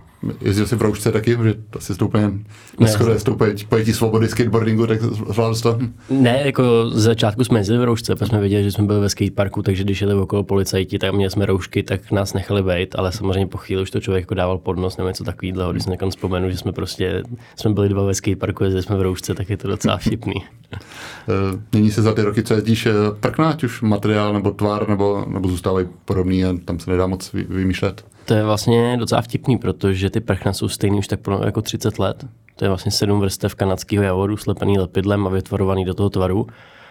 Jezdil 0.41 0.67
jsi 0.67 0.75
v 0.75 0.81
roušce 0.81 1.11
taky, 1.11 1.37
že 1.43 1.55
asi 1.77 1.95
to 1.95 2.05
úplně 2.05 2.31
neschoduje 2.79 3.19
s 3.19 3.23
tou 3.23 3.37
pojetí 3.69 3.93
svobody 3.93 4.27
skateboardingu, 4.27 4.87
tak 4.87 5.01
zvládl 5.03 5.55
to? 5.55 5.79
Ne, 6.09 6.41
jako 6.45 6.89
z 6.89 7.01
začátku 7.01 7.43
jsme 7.43 7.59
jezdili 7.59 7.79
v 7.79 7.83
roušce, 7.83 8.15
protože 8.15 8.25
jsme 8.25 8.39
věděli, 8.39 8.63
že 8.63 8.71
jsme 8.71 8.83
byli 8.83 8.99
ve 8.99 9.09
skateparku, 9.09 9.61
takže 9.61 9.83
když 9.83 10.01
jeli 10.01 10.13
okolo 10.13 10.43
policajti, 10.43 10.99
tak 10.99 11.13
měli 11.13 11.31
jsme 11.31 11.45
roušky, 11.45 11.83
tak 11.83 12.11
nás 12.11 12.33
nechali 12.33 12.63
být, 12.63 12.95
ale 12.95 13.11
samozřejmě 13.11 13.47
po 13.47 13.57
chvíli 13.57 13.81
už 13.81 13.91
to 13.91 13.99
člověk 13.99 14.21
jako 14.21 14.33
dával 14.33 14.57
pod 14.57 14.77
nos 14.77 14.97
nebo 14.97 15.07
něco 15.07 15.23
takového, 15.23 15.71
když 15.71 15.83
jsem 15.83 16.09
vzpomenu, 16.09 16.49
že 16.49 16.57
jsme 16.57 16.71
prostě, 16.71 17.23
jsme 17.55 17.73
byli 17.73 17.89
dva 17.89 18.03
ve 18.03 18.13
skateparku, 18.13 18.63
jezdili 18.63 18.83
jsme 18.83 18.97
v 18.97 19.01
roušce, 19.01 19.35
tak 19.35 19.49
je 19.49 19.57
to 19.57 19.67
docela 19.67 19.97
vtipný. 19.97 20.35
Eh, 21.29 21.59
mění 21.71 21.91
se 21.91 22.01
za 22.01 22.13
ty 22.13 22.21
roky, 22.21 22.43
co 22.43 22.53
jezdíš, 22.53 22.85
eh, 22.85 22.91
prkna, 23.19 23.49
ať 23.49 23.63
už 23.63 23.81
materiál 23.81 24.33
nebo 24.33 24.51
tvar, 24.51 24.89
nebo, 24.89 25.25
nebo 25.27 25.49
zůstávají 25.49 25.87
podobný 26.05 26.45
a 26.45 26.55
tam 26.65 26.79
se 26.79 26.91
nedá 26.91 27.07
moc 27.07 27.33
vymýšlet? 27.33 28.05
To 28.31 28.35
je 28.37 28.43
vlastně 28.43 28.97
docela 28.97 29.21
vtipný, 29.21 29.57
protože 29.57 30.09
ty 30.09 30.19
prchna 30.19 30.53
jsou 30.53 30.67
stejný 30.67 30.99
už 30.99 31.07
tak 31.07 31.19
jako 31.45 31.61
30 31.61 31.99
let. 31.99 32.25
To 32.55 32.65
je 32.65 32.69
vlastně 32.69 32.91
sedm 32.91 33.19
vrstev 33.19 33.55
kanadského 33.55 34.03
javoru 34.03 34.37
slepený 34.37 34.79
lepidlem 34.79 35.27
a 35.27 35.29
vytvarovaný 35.29 35.85
do 35.85 35.93
toho 35.93 36.09
tvaru. 36.09 36.47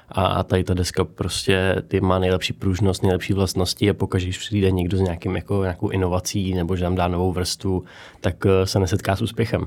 A 0.09 0.43
tady 0.43 0.65
ta 0.65 0.75
deska 0.75 1.05
prostě 1.05 1.83
ty 1.89 2.01
má 2.01 2.19
nejlepší 2.19 2.53
pružnost, 2.53 3.03
nejlepší 3.03 3.33
vlastnosti 3.33 3.91
a 3.91 3.95
pokaždé, 3.95 4.27
když 4.27 4.39
přijde 4.39 4.71
někdo 4.71 4.97
s 4.97 5.01
nějakým, 5.01 5.37
jako, 5.37 5.63
nějakou 5.63 5.89
inovací 5.89 6.55
nebo 6.55 6.77
že 6.77 6.85
tam 6.85 6.95
dá 6.95 7.09
novou 7.09 7.33
vrstvu, 7.33 7.85
tak 8.21 8.47
eh, 8.47 8.67
se 8.67 8.79
nesetká 8.79 9.17
s 9.17 9.23
úspěchem. 9.23 9.67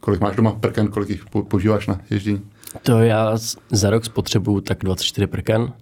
Kolik 0.00 0.20
máš 0.20 0.36
doma 0.36 0.52
prken, 0.52 0.88
kolik 0.88 1.10
jich 1.10 1.24
používáš 1.48 1.86
na 1.86 2.00
ježdění? 2.10 2.40
To 2.82 2.98
já 2.98 3.36
za 3.70 3.90
rok 3.90 4.04
spotřebuju 4.04 4.60
tak 4.60 4.78
24 4.78 5.26
prken, 5.26 5.72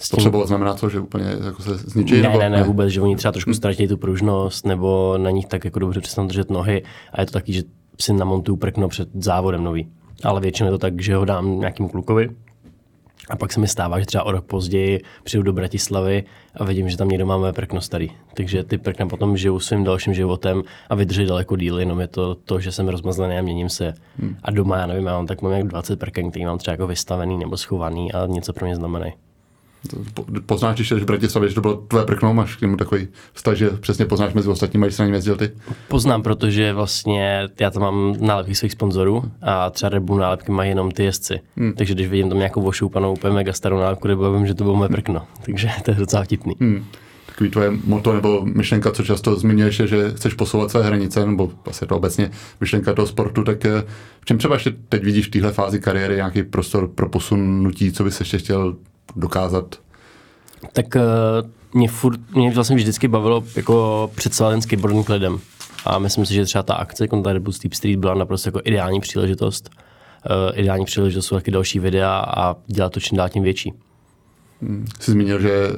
Spotřebovat 0.00 0.48
znamená 0.48 0.74
to, 0.74 0.88
že 0.88 1.00
úplně 1.00 1.24
jako 1.44 1.62
se 1.62 1.76
zničí? 1.76 2.14
Ne, 2.14 2.22
nebo? 2.22 2.38
ne, 2.38 2.50
ne, 2.50 2.62
vůbec, 2.62 2.90
že 2.90 3.00
oni 3.00 3.16
třeba 3.16 3.32
trošku 3.32 3.54
ztratí 3.54 3.88
tu 3.88 3.96
pružnost, 3.96 4.66
nebo 4.66 5.18
na 5.18 5.30
nich 5.30 5.46
tak 5.46 5.64
jako 5.64 5.78
dobře 5.78 6.00
přestanou 6.00 6.28
držet 6.28 6.50
nohy 6.50 6.82
a 7.12 7.20
je 7.20 7.26
to 7.26 7.32
taky, 7.32 7.52
že 7.52 7.62
si 8.00 8.12
namontuju 8.12 8.56
prkno 8.56 8.88
před 8.88 9.08
závodem 9.14 9.64
nový. 9.64 9.88
Ale 10.24 10.40
většinou 10.40 10.66
je 10.66 10.70
to 10.70 10.78
tak, 10.78 11.00
že 11.00 11.16
ho 11.16 11.24
dám 11.24 11.60
nějakým 11.60 11.88
klukovi, 11.88 12.30
a 13.30 13.36
pak 13.36 13.52
se 13.52 13.60
mi 13.60 13.68
stává, 13.68 14.00
že 14.00 14.06
třeba 14.06 14.24
o 14.24 14.32
rok 14.32 14.44
později 14.44 15.00
přijdu 15.24 15.42
do 15.42 15.52
Bratislavy 15.52 16.24
a 16.54 16.64
vidím, 16.64 16.88
že 16.88 16.96
tam 16.96 17.08
někdo 17.08 17.26
má 17.26 17.36
moje 17.36 17.52
prkno 17.52 17.80
starý. 17.80 18.10
Takže 18.34 18.64
ty 18.64 18.78
prkna 18.78 19.06
potom 19.06 19.36
žiju 19.36 19.58
svým 19.58 19.84
dalším 19.84 20.14
životem 20.14 20.62
a 20.88 20.94
vydrží 20.94 21.26
daleko 21.26 21.56
díl, 21.56 21.78
jenom 21.78 22.00
je 22.00 22.08
to 22.08 22.34
to, 22.34 22.60
že 22.60 22.72
jsem 22.72 22.88
rozmazlený 22.88 23.38
a 23.38 23.42
měním 23.42 23.68
se. 23.68 23.94
Hmm. 24.18 24.36
A 24.42 24.50
doma, 24.50 24.78
já 24.78 24.86
nevím, 24.86 25.06
já 25.06 25.12
mám 25.12 25.26
tak 25.26 25.42
mám 25.42 25.52
jak 25.52 25.66
20 25.66 25.98
prken, 25.98 26.30
který 26.30 26.44
mám 26.44 26.58
třeba 26.58 26.72
jako 26.72 26.86
vystavený 26.86 27.38
nebo 27.38 27.56
schovaný 27.56 28.12
a 28.12 28.26
něco 28.26 28.52
pro 28.52 28.66
mě 28.66 28.76
znamenají. 28.76 29.12
Poznáš, 30.46 30.74
když 30.74 30.88
jsi 30.88 30.94
v 30.94 31.04
Bratislavě, 31.04 31.48
že 31.48 31.54
to 31.54 31.60
bylo 31.60 31.76
tvoje 31.76 32.04
prkno, 32.04 32.34
máš 32.34 32.56
k 32.56 32.60
němu 32.60 32.76
takový 32.76 33.08
vztah, 33.32 33.56
že 33.56 33.70
přesně 33.70 34.06
poznáš 34.06 34.34
mezi 34.34 34.48
ostatními, 34.48 34.86
když 34.86 34.96
se 34.96 35.02
na 35.02 35.06
něm 35.06 35.14
jezdil 35.14 35.36
ty? 35.36 35.50
Poznám, 35.88 36.22
protože 36.22 36.72
vlastně 36.72 37.48
já 37.60 37.70
tam 37.70 37.82
mám 37.82 38.14
nálepky 38.20 38.54
svých 38.54 38.72
sponzorů 38.72 39.30
a 39.42 39.70
třeba 39.70 39.90
Red 39.90 40.02
Bull 40.02 40.18
nálepky 40.18 40.52
mají 40.52 40.68
jenom 40.68 40.90
ty 40.90 41.04
jezdci. 41.04 41.40
Hmm. 41.56 41.72
Takže 41.72 41.94
když 41.94 42.08
vidím 42.08 42.28
tam 42.28 42.38
nějakou 42.38 42.62
ošoupanou 42.62 43.12
úplně 43.12 43.34
mega 43.34 43.52
starou 43.52 43.78
nálepku, 43.78 44.08
nebo 44.08 44.32
vím, 44.32 44.46
že 44.46 44.54
to 44.54 44.64
bylo 44.64 44.76
moje 44.76 44.88
prkno. 44.88 45.22
Takže 45.46 45.70
to 45.84 45.90
je 45.90 45.96
docela 45.96 46.24
vtipný. 46.24 46.54
Hmm 46.60 46.84
takový 47.40 47.50
tvoje 47.50 47.70
moto 47.84 48.12
nebo 48.12 48.42
myšlenka, 48.44 48.90
co 48.90 49.02
často 49.02 49.36
zmiňuješ, 49.36 49.78
je, 49.78 49.86
že 49.86 50.10
chceš 50.16 50.34
posouvat 50.34 50.70
své 50.70 50.82
hranice, 50.82 51.26
nebo 51.26 51.52
asi 51.66 51.86
to 51.86 51.96
obecně 51.96 52.30
myšlenka 52.60 52.92
toho 52.92 53.06
sportu, 53.06 53.44
tak 53.44 53.64
eh, 53.64 53.84
v 54.20 54.24
čem 54.24 54.38
třeba 54.38 54.54
ještě 54.54 54.72
teď 54.88 55.04
vidíš 55.04 55.26
v 55.26 55.30
téhle 55.30 55.52
fázi 55.52 55.80
kariéry 55.80 56.16
nějaký 56.16 56.42
prostor 56.42 56.88
pro 56.88 57.08
posunutí, 57.08 57.92
co 57.92 58.04
bys 58.04 58.20
ještě 58.20 58.38
chtěl 58.38 58.76
dokázat? 59.16 59.76
Tak 60.72 60.86
uh, 60.94 61.50
mě, 61.74 61.88
furt, 61.88 62.20
mě 62.34 62.50
vlastně 62.50 62.76
vždycky 62.76 63.08
bavilo 63.08 63.44
jako 63.56 64.10
představit 64.14 64.52
ten 64.52 64.62
skateboarding 64.62 65.08
lidem. 65.08 65.40
A 65.84 65.98
myslím 65.98 66.26
si, 66.26 66.34
že 66.34 66.44
třeba 66.44 66.62
ta 66.62 66.74
akce 66.74 67.04
jako 67.04 67.22
Red 67.26 67.42
Bull 67.42 67.52
Steep 67.52 67.74
Street 67.74 67.98
byla 67.98 68.14
naprosto 68.14 68.48
jako 68.48 68.60
ideální 68.64 69.00
příležitost. 69.00 69.70
Uh, 69.70 70.58
ideální 70.58 70.84
příležitost 70.84 71.26
jsou 71.26 71.36
taky 71.36 71.50
další 71.50 71.78
videa 71.78 72.18
a 72.18 72.56
dělat 72.66 72.92
to 72.92 73.00
čím 73.00 73.18
dál 73.18 73.28
tím 73.28 73.42
větší. 73.42 73.72
Jsi 75.00 75.10
zmínil, 75.10 75.40
že 75.40 75.68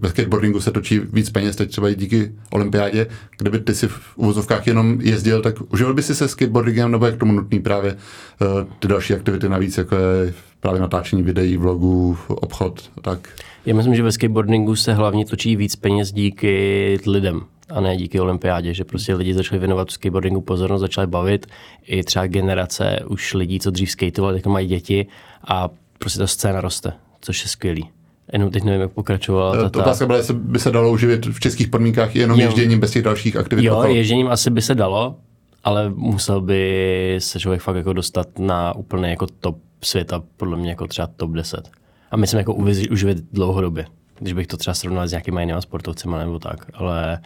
ve 0.00 0.08
skateboardingu 0.08 0.60
se 0.60 0.70
točí 0.70 0.98
víc 0.98 1.30
peněz, 1.30 1.56
teď 1.56 1.70
třeba 1.70 1.88
i 1.88 1.94
díky 1.94 2.32
olympiádě. 2.50 3.06
Kdyby 3.38 3.58
ty 3.58 3.74
si 3.74 3.88
v 3.88 4.00
uvozovkách 4.16 4.66
jenom 4.66 5.00
jezdil, 5.00 5.42
tak 5.42 5.54
užil 5.72 5.94
by 5.94 6.02
si 6.02 6.14
se 6.14 6.28
skateboardingem, 6.28 6.90
nebo 6.90 7.06
jak 7.06 7.16
tomu 7.16 7.32
nutný 7.32 7.60
právě 7.60 7.92
uh, 7.92 8.48
ty 8.78 8.88
další 8.88 9.14
aktivity 9.14 9.48
navíc, 9.48 9.78
jako 9.78 9.96
je 9.96 10.34
právě 10.60 10.80
natáčení 10.80 11.22
videí, 11.22 11.56
vlogů, 11.56 12.18
obchod 12.28 12.90
a 12.96 13.00
tak? 13.00 13.28
Já 13.66 13.74
myslím, 13.74 13.94
že 13.94 14.02
ve 14.02 14.12
skateboardingu 14.12 14.76
se 14.76 14.92
hlavně 14.92 15.24
točí 15.24 15.56
víc 15.56 15.76
peněz 15.76 16.12
díky 16.12 16.98
lidem 17.06 17.40
a 17.68 17.80
ne 17.80 17.96
díky 17.96 18.20
olympiádě, 18.20 18.74
že 18.74 18.84
prostě 18.84 19.14
lidi 19.14 19.34
začali 19.34 19.58
věnovat 19.58 19.90
skateboardingu 19.90 20.40
pozornost, 20.40 20.80
začali 20.80 21.06
bavit. 21.06 21.46
I 21.86 22.02
třeba 22.02 22.26
generace 22.26 23.00
už 23.08 23.34
lidí, 23.34 23.60
co 23.60 23.70
dřív 23.70 23.90
skateovali, 23.90 24.40
tak 24.40 24.52
mají 24.52 24.68
děti 24.68 25.06
a 25.48 25.68
prostě 25.98 26.18
ta 26.18 26.26
scéna 26.26 26.60
roste, 26.60 26.92
což 27.20 27.42
je 27.42 27.48
skvělý. 27.48 27.88
Jenom 28.32 28.50
teď 28.50 28.64
nevím, 28.64 28.80
jak 28.80 28.90
pokračovala. 28.90 29.56
Ta, 29.56 29.70
ta 29.70 29.80
otázka 29.80 30.06
byla, 30.06 30.18
jestli 30.18 30.34
by 30.34 30.58
se 30.58 30.70
dalo 30.70 30.90
uživit 30.90 31.26
v 31.26 31.40
českých 31.40 31.68
podmínkách 31.68 32.16
jenom 32.16 32.40
jo. 32.40 32.46
ježděním 32.46 32.80
bez 32.80 32.90
těch 32.90 33.02
dalších 33.02 33.36
aktivit. 33.36 33.64
Jo, 33.64 33.76
okolo. 33.76 33.94
ježděním 33.94 34.28
asi 34.28 34.50
by 34.50 34.62
se 34.62 34.74
dalo, 34.74 35.16
ale 35.64 35.90
musel 35.90 36.40
by 36.40 37.16
se 37.18 37.40
člověk 37.40 37.62
fakt 37.62 37.76
jako 37.76 37.92
dostat 37.92 38.38
na 38.38 38.74
úplně 38.74 39.10
jako 39.10 39.26
top 39.26 39.58
světa, 39.84 40.22
podle 40.36 40.56
mě 40.56 40.70
jako 40.70 40.86
třeba 40.86 41.08
top 41.16 41.30
10. 41.30 41.70
A 42.10 42.16
myslím 42.16 42.38
jako 42.38 42.54
uživit 42.90 43.18
dlouhodobě, 43.32 43.86
když 44.18 44.32
bych 44.32 44.46
to 44.46 44.56
třeba 44.56 44.74
srovnal 44.74 45.08
s 45.08 45.10
nějakými 45.10 45.42
jinými 45.42 45.62
sportovcemi 45.62 46.16
nebo 46.18 46.38
tak, 46.38 46.66
ale 46.74 47.20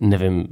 nevím, 0.00 0.48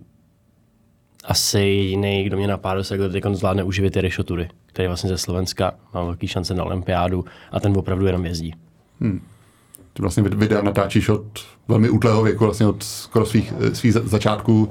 asi 1.25 1.61
jediný, 1.61 2.25
kdo 2.25 2.37
mě 2.37 2.49
napadl, 2.49 2.85
se 2.85 2.97
kdo 2.97 3.09
teď 3.09 3.25
zvládne 3.33 3.63
uživit 3.63 3.97
je 3.97 4.03
Rešotury, 4.03 4.49
který 4.67 4.85
je 4.85 4.89
vlastně 4.89 5.11
ze 5.11 5.19
Slovenska, 5.19 5.75
má 5.95 6.05
velký 6.05 6.27
šance 6.27 6.55
na 6.55 6.65
olympiádu 6.65 7.25
a 7.53 7.61
ten 7.61 7.77
opravdu 7.77 8.07
jenom 8.07 8.27
jezdí. 8.27 8.55
Hmm 9.01 9.21
ty 9.95 10.03
vlastně 10.03 10.23
videa 10.23 10.63
natáčíš 10.63 11.09
od 11.09 11.25
velmi 11.69 11.91
útlého 11.91 12.23
věku, 12.23 12.45
vlastně 12.45 12.67
od 12.67 12.83
skoro 12.83 13.27
svých, 13.27 13.53
eh, 13.61 13.75
svých 13.75 13.93
začátků. 13.93 14.69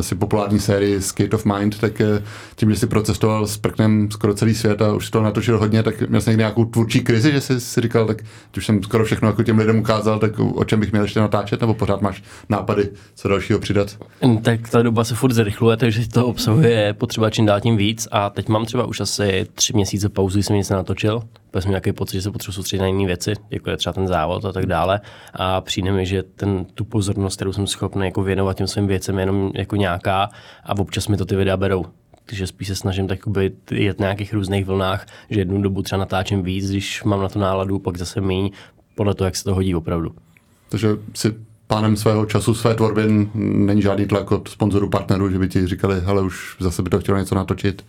Si 0.00 0.14
populární 0.14 0.58
sérii 0.60 1.02
Skate 1.02 1.36
of 1.36 1.44
Mind, 1.44 1.78
tak 1.78 2.00
eh, 2.00 2.22
tím, 2.56 2.70
že 2.70 2.76
jsi 2.76 2.86
procestoval 2.86 3.46
s 3.46 3.56
prknem 3.56 4.10
skoro 4.10 4.34
celý 4.34 4.54
svět 4.54 4.82
a 4.82 4.92
už 4.92 5.10
to 5.10 5.22
natočil 5.22 5.58
hodně, 5.58 5.82
tak 5.82 6.08
měl 6.08 6.20
jsi 6.20 6.36
nějakou 6.36 6.64
tvůrčí 6.64 7.00
krizi, 7.00 7.32
že 7.32 7.40
jsi 7.40 7.60
si 7.60 7.80
říkal, 7.80 8.06
tak 8.06 8.22
už 8.56 8.66
jsem 8.66 8.82
skoro 8.82 9.04
všechno 9.04 9.28
jako 9.28 9.42
těm 9.42 9.58
lidem 9.58 9.78
ukázal, 9.78 10.18
tak 10.18 10.32
o 10.38 10.64
čem 10.64 10.80
bych 10.80 10.92
měl 10.92 11.02
ještě 11.02 11.20
natáčet, 11.20 11.60
nebo 11.60 11.74
pořád 11.74 12.02
máš 12.02 12.22
nápady, 12.48 12.88
co 13.14 13.28
dalšího 13.28 13.58
přidat? 13.58 13.96
Hm, 14.24 14.38
tak 14.38 14.68
ta 14.68 14.82
doba 14.82 15.04
se 15.04 15.14
furt 15.14 15.32
zrychluje, 15.32 15.76
takže 15.76 16.08
to 16.08 16.26
obsahuje 16.26 16.94
potřeba 16.94 17.30
čím 17.30 17.46
dál 17.46 17.60
tím 17.60 17.76
víc. 17.76 18.08
A 18.10 18.30
teď 18.30 18.48
mám 18.48 18.64
třeba 18.64 18.84
už 18.84 19.00
asi 19.00 19.46
tři 19.54 19.72
měsíce 19.72 20.08
pauzu, 20.08 20.42
jsem 20.42 20.56
nic 20.56 20.70
nenatočil, 20.70 21.22
protože 21.50 21.62
jsem 21.62 21.70
nějaký 21.70 21.92
pocit, 21.92 22.16
že 22.16 22.22
se 22.22 22.30
potřebuji 22.30 22.52
soustředit 22.52 22.80
na 22.80 22.86
jiné 22.86 23.06
věci, 23.06 23.32
jako 23.50 23.70
je 23.70 23.76
třeba 23.76 23.92
ten 23.92 24.06
závod 24.06 24.44
a 24.44 24.52
tak 24.52 24.66
dále. 24.66 25.00
A 25.34 25.60
přijde 25.60 25.92
mi, 25.92 26.06
že 26.06 26.22
ten, 26.22 26.64
tu 26.64 26.84
pozornost, 26.84 27.36
kterou 27.36 27.52
jsem 27.52 27.66
schopný 27.66 28.04
jako 28.04 28.22
věnovat 28.22 28.56
těm 28.56 28.66
svým 28.66 28.86
věcem, 28.86 29.18
jenom 29.18 29.50
jako 29.54 29.76
nějaká 29.76 30.30
a 30.64 30.78
občas 30.78 31.08
mi 31.08 31.16
to 31.16 31.24
ty 31.24 31.36
videa 31.36 31.56
berou. 31.56 31.84
Takže 32.24 32.46
spíš 32.46 32.68
se 32.68 32.76
snažím 32.76 33.08
tak 33.08 33.18
jet 33.70 34.00
na 34.00 34.04
nějakých 34.04 34.34
různých 34.34 34.64
vlnách, 34.64 35.06
že 35.30 35.40
jednu 35.40 35.62
dobu 35.62 35.82
třeba 35.82 35.98
natáčím 35.98 36.42
víc, 36.42 36.70
když 36.70 37.04
mám 37.04 37.22
na 37.22 37.28
to 37.28 37.38
náladu, 37.38 37.78
pak 37.78 37.96
zase 37.96 38.20
míň, 38.20 38.50
podle 38.94 39.14
toho, 39.14 39.26
jak 39.26 39.36
se 39.36 39.44
to 39.44 39.54
hodí 39.54 39.74
opravdu. 39.74 40.14
Takže 40.68 40.88
si 41.14 41.34
pánem 41.66 41.96
svého 41.96 42.26
času, 42.26 42.54
své 42.54 42.74
tvorby 42.74 43.28
není 43.34 43.82
žádný 43.82 44.06
tlak 44.06 44.32
od 44.32 44.48
sponzorů, 44.48 44.88
partnerů, 44.88 45.30
že 45.30 45.38
by 45.38 45.48
ti 45.48 45.66
říkali, 45.66 46.00
hele, 46.00 46.22
už 46.22 46.56
zase 46.60 46.82
by 46.82 46.90
to 46.90 47.00
chtělo 47.00 47.18
něco 47.18 47.34
natočit? 47.34 47.84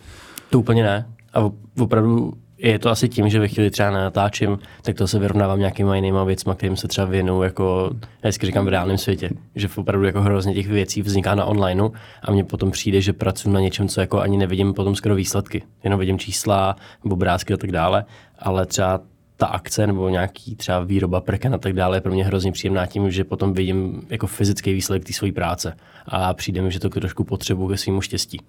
To 0.50 0.58
úplně 0.58 0.82
ne. 0.82 1.06
A 1.34 1.50
opravdu 1.78 2.32
je 2.58 2.78
to 2.78 2.90
asi 2.90 3.08
tím, 3.08 3.28
že 3.28 3.40
ve 3.40 3.48
chvíli 3.48 3.70
třeba 3.70 3.90
natáčím, 3.90 4.58
tak 4.82 4.96
to 4.96 5.08
se 5.08 5.18
vyrovnávám 5.18 5.58
nějakýma 5.58 5.96
jinýma 5.96 6.24
věcmi, 6.24 6.52
kterým 6.56 6.76
se 6.76 6.88
třeba 6.88 7.06
věnu, 7.06 7.42
jako 7.42 7.90
vždycky 8.20 8.46
říkám 8.46 8.64
v 8.64 8.68
reálném 8.68 8.98
světě, 8.98 9.30
že 9.54 9.68
opravdu 9.76 10.06
jako 10.06 10.20
hrozně 10.20 10.54
těch 10.54 10.68
věcí 10.68 11.02
vzniká 11.02 11.34
na 11.34 11.44
onlineu 11.44 11.90
a 12.22 12.32
mně 12.32 12.44
potom 12.44 12.70
přijde, 12.70 13.00
že 13.00 13.12
pracuji 13.12 13.50
na 13.50 13.60
něčem, 13.60 13.88
co 13.88 14.00
jako 14.00 14.20
ani 14.20 14.36
nevidím 14.36 14.74
potom 14.74 14.96
skoro 14.96 15.14
výsledky. 15.14 15.62
Jenom 15.84 16.00
vidím 16.00 16.18
čísla, 16.18 16.76
obrázky 17.02 17.54
a 17.54 17.56
tak 17.56 17.72
dále, 17.72 18.04
ale 18.38 18.66
třeba 18.66 19.00
ta 19.36 19.46
akce 19.46 19.86
nebo 19.86 20.08
nějaký 20.08 20.56
třeba 20.56 20.80
výroba 20.80 21.20
prken 21.20 21.54
a 21.54 21.58
tak 21.58 21.72
dále 21.72 21.96
je 21.96 22.00
pro 22.00 22.12
mě 22.12 22.24
hrozně 22.24 22.52
příjemná 22.52 22.86
tím, 22.86 23.10
že 23.10 23.24
potom 23.24 23.52
vidím 23.52 24.02
jako 24.10 24.26
fyzický 24.26 24.72
výsledek 24.72 25.04
té 25.04 25.12
své 25.12 25.32
práce 25.32 25.76
a 26.06 26.34
přijde 26.34 26.62
mi, 26.62 26.70
že 26.70 26.80
to 26.80 26.88
trošku 26.88 27.24
potřebuji 27.24 27.68
ke 27.68 27.76
svýmu 27.76 28.00
štěstí. 28.00 28.40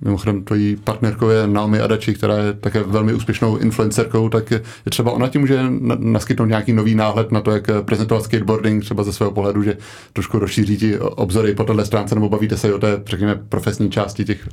Mimochodem 0.00 0.44
tvojí 0.44 0.76
partnerkou 0.76 1.28
je 1.28 1.46
Naomi 1.46 1.80
Adachi, 1.80 2.14
která 2.14 2.38
je 2.38 2.52
také 2.52 2.82
velmi 2.82 3.14
úspěšnou 3.14 3.56
influencerkou, 3.56 4.28
tak 4.28 4.50
je 4.50 4.62
třeba 4.88 5.12
ona 5.12 5.28
ti 5.28 5.38
může 5.38 5.62
naskytnout 5.98 6.46
nějaký 6.46 6.72
nový 6.72 6.94
náhled 6.94 7.32
na 7.32 7.40
to, 7.40 7.50
jak 7.50 7.70
prezentovat 7.84 8.22
skateboarding 8.24 8.84
třeba 8.84 9.02
ze 9.02 9.12
svého 9.12 9.32
pohledu, 9.32 9.62
že 9.62 9.76
trošku 10.12 10.38
rozšíří 10.38 10.76
ti 10.76 10.98
obzory 10.98 11.54
po 11.54 11.64
této 11.64 11.84
stránce, 11.84 12.14
nebo 12.14 12.28
bavíte 12.28 12.56
se 12.56 12.74
o 12.74 12.78
té, 12.78 13.02
řekněme, 13.06 13.34
profesní 13.48 13.90
části 13.90 14.24
těch 14.24 14.48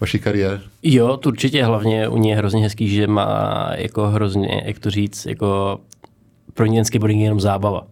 vašich 0.00 0.22
kariér? 0.22 0.60
Jo, 0.82 1.16
to 1.16 1.28
určitě 1.28 1.64
hlavně 1.64 2.08
u 2.08 2.16
něj 2.16 2.30
je 2.30 2.36
hrozně 2.36 2.62
hezký, 2.62 2.88
že 2.88 3.06
má 3.06 3.70
jako 3.74 4.06
hrozně, 4.06 4.62
jak 4.66 4.78
to 4.78 4.90
říct, 4.90 5.26
jako 5.26 5.80
pro 6.54 6.66
něj 6.66 6.84
skateboarding 6.84 7.20
je 7.20 7.24
jenom 7.24 7.40
zábava 7.40 7.86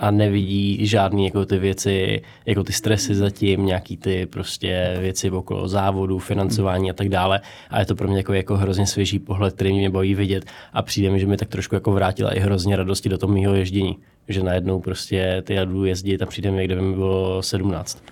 a 0.00 0.10
nevidí 0.10 0.86
žádný 0.86 1.24
jako 1.24 1.46
ty 1.46 1.58
věci, 1.58 2.22
jako 2.46 2.64
ty 2.64 2.72
stresy 2.72 3.14
zatím, 3.14 3.66
nějaký 3.66 3.96
ty 3.96 4.26
prostě 4.26 4.96
věci 5.00 5.30
okolo 5.30 5.68
závodu, 5.68 6.18
financování 6.18 6.90
a 6.90 6.94
tak 6.94 7.08
dále. 7.08 7.40
A 7.70 7.78
je 7.78 7.86
to 7.86 7.94
pro 7.94 8.08
mě 8.08 8.16
jako, 8.16 8.32
jako 8.32 8.56
hrozně 8.56 8.86
svěží 8.86 9.18
pohled, 9.18 9.54
který 9.54 9.72
mě 9.72 9.90
baví 9.90 10.14
vidět 10.14 10.44
a 10.72 10.82
přijde 10.82 11.10
mi, 11.10 11.20
že 11.20 11.26
mi 11.26 11.36
tak 11.36 11.48
trošku 11.48 11.74
jako 11.74 11.92
vrátila 11.92 12.30
i 12.30 12.40
hrozně 12.40 12.76
radosti 12.76 13.08
do 13.08 13.18
toho 13.18 13.34
mého 13.34 13.54
ježdění. 13.54 13.98
Že 14.28 14.42
najednou 14.42 14.80
prostě 14.80 15.42
ty 15.46 15.54
jadu 15.54 15.84
jezdit 15.84 16.22
a 16.22 16.26
přijde 16.26 16.50
mi, 16.50 16.64
kde 16.64 16.74
by 16.74 16.82
mi 16.82 16.94
bylo 16.94 17.42
17. 17.42 18.02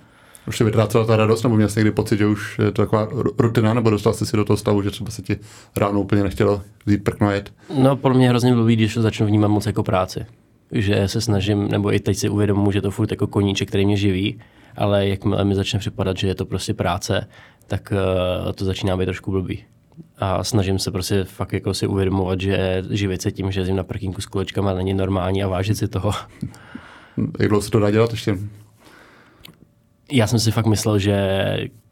Už 0.48 0.56
se 0.56 0.64
vytrácela 0.64 1.04
ta 1.04 1.16
radost, 1.16 1.42
nebo 1.42 1.56
měl 1.56 1.68
jsi 1.68 1.78
někdy 1.78 1.90
pocit, 1.90 2.18
že 2.18 2.26
už 2.26 2.58
je 2.58 2.72
to 2.72 2.82
taková 2.82 3.08
rutina, 3.38 3.74
nebo 3.74 3.90
dostal 3.90 4.12
jsi 4.12 4.26
si 4.26 4.36
do 4.36 4.44
toho 4.44 4.56
stavu, 4.56 4.82
že 4.82 4.90
třeba 4.90 5.10
se 5.10 5.22
ti 5.22 5.36
ráno 5.76 6.00
úplně 6.00 6.22
nechtělo 6.22 6.62
vzít 6.86 7.04
prkno 7.04 7.30
jet? 7.30 7.52
No, 7.78 7.96
pro 7.96 8.14
mě 8.14 8.28
hrozně 8.28 8.54
blbý, 8.54 8.76
když 8.76 8.94
to 8.94 9.02
začnu 9.02 9.26
vnímat 9.26 9.48
moc 9.48 9.66
jako 9.66 9.82
práci 9.82 10.26
že 10.72 11.08
se 11.08 11.20
snažím, 11.20 11.68
nebo 11.68 11.94
i 11.94 12.00
teď 12.00 12.16
si 12.16 12.28
uvědomuji, 12.28 12.70
že 12.70 12.82
to 12.82 12.90
furt 12.90 13.10
jako 13.10 13.26
koníček, 13.26 13.68
který 13.68 13.86
mě 13.86 13.96
živí, 13.96 14.40
ale 14.76 15.08
jakmile 15.08 15.44
mi 15.44 15.54
začne 15.54 15.78
připadat, 15.78 16.16
že 16.16 16.28
je 16.28 16.34
to 16.34 16.44
prostě 16.44 16.74
práce, 16.74 17.28
tak 17.66 17.92
uh, 17.92 18.52
to 18.52 18.64
začíná 18.64 18.96
být 18.96 19.04
trošku 19.04 19.30
blbý. 19.30 19.64
A 20.18 20.44
snažím 20.44 20.78
se 20.78 20.90
prostě 20.90 21.24
fakt 21.24 21.52
jako 21.52 21.74
si 21.74 21.86
uvědomovat, 21.86 22.40
že 22.40 22.84
živit 22.90 23.22
se 23.22 23.32
tím, 23.32 23.52
že 23.52 23.60
jezdím 23.60 23.76
na 23.76 23.84
parkinku 23.84 24.20
s 24.20 24.26
kolečkama 24.26 24.74
není 24.74 24.94
normální 24.94 25.42
a 25.42 25.48
vážit 25.48 25.78
si 25.78 25.88
toho. 25.88 26.12
Jak 27.38 27.48
dlouho 27.48 27.62
se 27.62 27.70
to 27.70 27.78
dá 27.78 27.90
dělat 27.90 28.10
ještě? 28.10 28.38
Já 30.12 30.26
jsem 30.26 30.38
si 30.38 30.50
fakt 30.50 30.66
myslel, 30.66 30.98
že 30.98 31.38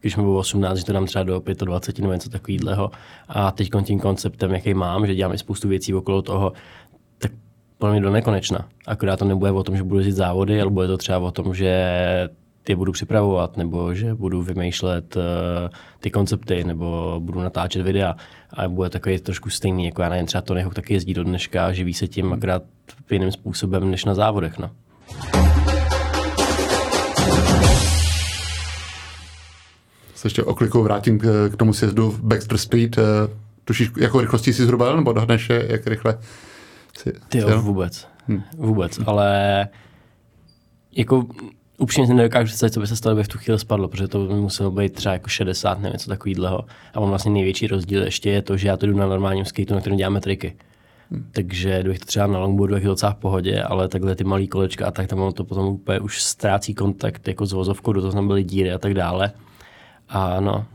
když 0.01 0.17
mi 0.17 0.23
bylo 0.23 0.39
18, 0.39 0.79
že 0.79 0.85
to 0.85 0.93
dám 0.93 1.07
třeba 1.07 1.25
do 1.25 1.43
25 1.65 2.03
nebo 2.03 2.13
něco 2.13 2.31
takového. 2.31 2.91
A 3.29 3.51
teď 3.51 3.71
tím 3.85 4.01
konceptem, 4.01 4.53
jaký 4.53 4.75
mám, 4.75 5.07
že 5.07 5.15
dělám 5.15 5.35
i 5.35 5.39
spoustu 5.39 5.69
věcí 5.69 5.95
okolo 5.95 6.23
toho, 6.23 6.53
podle 7.79 7.93
mě 7.93 8.03
do 8.03 8.11
nekonečna. 8.11 8.69
Akorát 8.87 9.17
to 9.17 9.25
nebude 9.25 9.51
o 9.51 9.63
tom, 9.63 9.77
že 9.77 9.83
budu 9.83 9.99
jezdit 9.99 10.13
závody, 10.13 10.61
ale 10.61 10.71
bude 10.71 10.87
to 10.87 10.97
třeba 10.97 11.19
o 11.19 11.31
tom, 11.31 11.55
že 11.55 11.67
je 12.69 12.77
budu 12.77 12.93
připravovat, 12.93 13.57
nebo 13.57 13.95
že 13.95 14.15
budu 14.15 14.43
vymýšlet 14.43 15.17
uh, 15.17 15.23
ty 16.01 16.11
koncepty, 16.11 16.65
nebo 16.65 17.17
budu 17.25 17.41
natáčet 17.41 17.83
videa. 17.83 18.17
A 18.53 18.69
bude 18.69 18.91
takový 18.91 19.19
trošku 19.19 19.51
stejný, 19.51 19.85
jako 19.85 20.03
já 20.03 20.09
nevím, 20.09 20.27
třeba 20.27 20.43
Tony 20.43 20.63
Hawk 20.63 20.75
taky 20.75 20.95
jezdí 20.95 21.15
do 21.15 21.25
dneška 21.25 21.73
živí 21.73 21.95
se 21.95 22.09
tím 22.09 22.33
akorát 22.33 22.63
jiným 23.11 23.33
způsobem 23.33 23.91
než 23.91 24.05
na 24.05 24.15
závodech. 24.15 24.59
No. 24.59 24.71
Se 30.15 30.27
ještě 30.27 30.43
oklikou 30.43 30.83
vrátím 30.83 31.19
k, 31.19 31.51
k 31.53 31.57
tomu 31.57 31.73
sjezdu 31.73 32.11
v 32.11 32.21
Baxter 32.21 32.59
Speed. 32.59 32.99
Uh, 32.99 33.05
tušíš, 33.65 33.91
jakou 33.99 34.21
rychlostí 34.21 34.53
jsi 34.53 34.65
zhruba, 34.65 34.97
nebo 34.97 35.13
dohneš, 35.13 35.51
jak 35.69 35.87
rychle 35.87 36.19
ty 37.29 37.39
jo, 37.39 37.63
vůbec. 37.63 38.09
Hm. 38.29 38.43
Vůbec, 38.59 39.01
ale 39.07 39.69
jako 40.97 41.27
upřímně 41.79 42.07
si 42.07 42.15
nedokážu 42.15 42.47
představit, 42.47 42.71
co 42.73 42.81
by 42.81 42.87
se 42.87 42.97
stalo, 42.97 43.17
by 43.17 43.25
v 43.25 43.29
tu 43.29 43.39
chvíli 43.39 43.59
spadlo, 43.59 43.89
protože 43.89 44.09
to 44.09 44.27
by 44.27 44.35
muselo 44.35 44.71
být 44.71 44.93
třeba 44.93 45.13
jako 45.13 45.29
60 45.29 45.81
nebo 45.81 45.93
něco 45.93 46.11
takového. 46.11 46.65
A 46.95 47.01
on 47.01 47.09
vlastně 47.09 47.31
největší 47.31 47.67
rozdíl 47.67 48.03
ještě 48.03 48.31
je 48.31 48.43
to, 48.43 48.57
že 48.57 48.69
já 48.69 48.77
to 48.77 48.87
jdu 48.87 48.97
na 48.97 49.07
normálním 49.07 49.45
skateu, 49.45 49.75
na 49.75 49.81
kterém 49.81 49.97
děláme 49.97 50.21
triky. 50.21 50.57
Hmm. 51.11 51.29
Takže 51.33 51.81
kdybych 51.81 51.99
to 51.99 52.07
třeba 52.07 52.27
na 52.27 52.39
longboardu, 52.39 52.75
jak 52.75 52.83
je 52.83 52.89
docela 52.89 53.13
v 53.13 53.17
pohodě, 53.17 53.63
ale 53.63 53.89
takhle 53.89 54.15
ty 54.15 54.25
malé 54.25 54.47
kolečka 54.47 54.87
a 54.87 54.91
tak 54.91 55.07
tam 55.07 55.33
to 55.33 55.45
potom 55.45 55.67
úplně 55.67 56.01
už 56.01 56.23
ztrácí 56.23 56.75
kontakt 56.75 57.29
jako 57.29 57.47
s 57.47 57.53
vozovkou, 57.53 57.93
do 57.93 58.01
toho 58.01 58.13
tam 58.13 58.27
byly 58.27 58.45
díry 58.45 58.73
a 58.73 58.79
tak 58.79 58.95
dále. 58.95 59.33
A 60.09 60.41
no, 60.41 60.67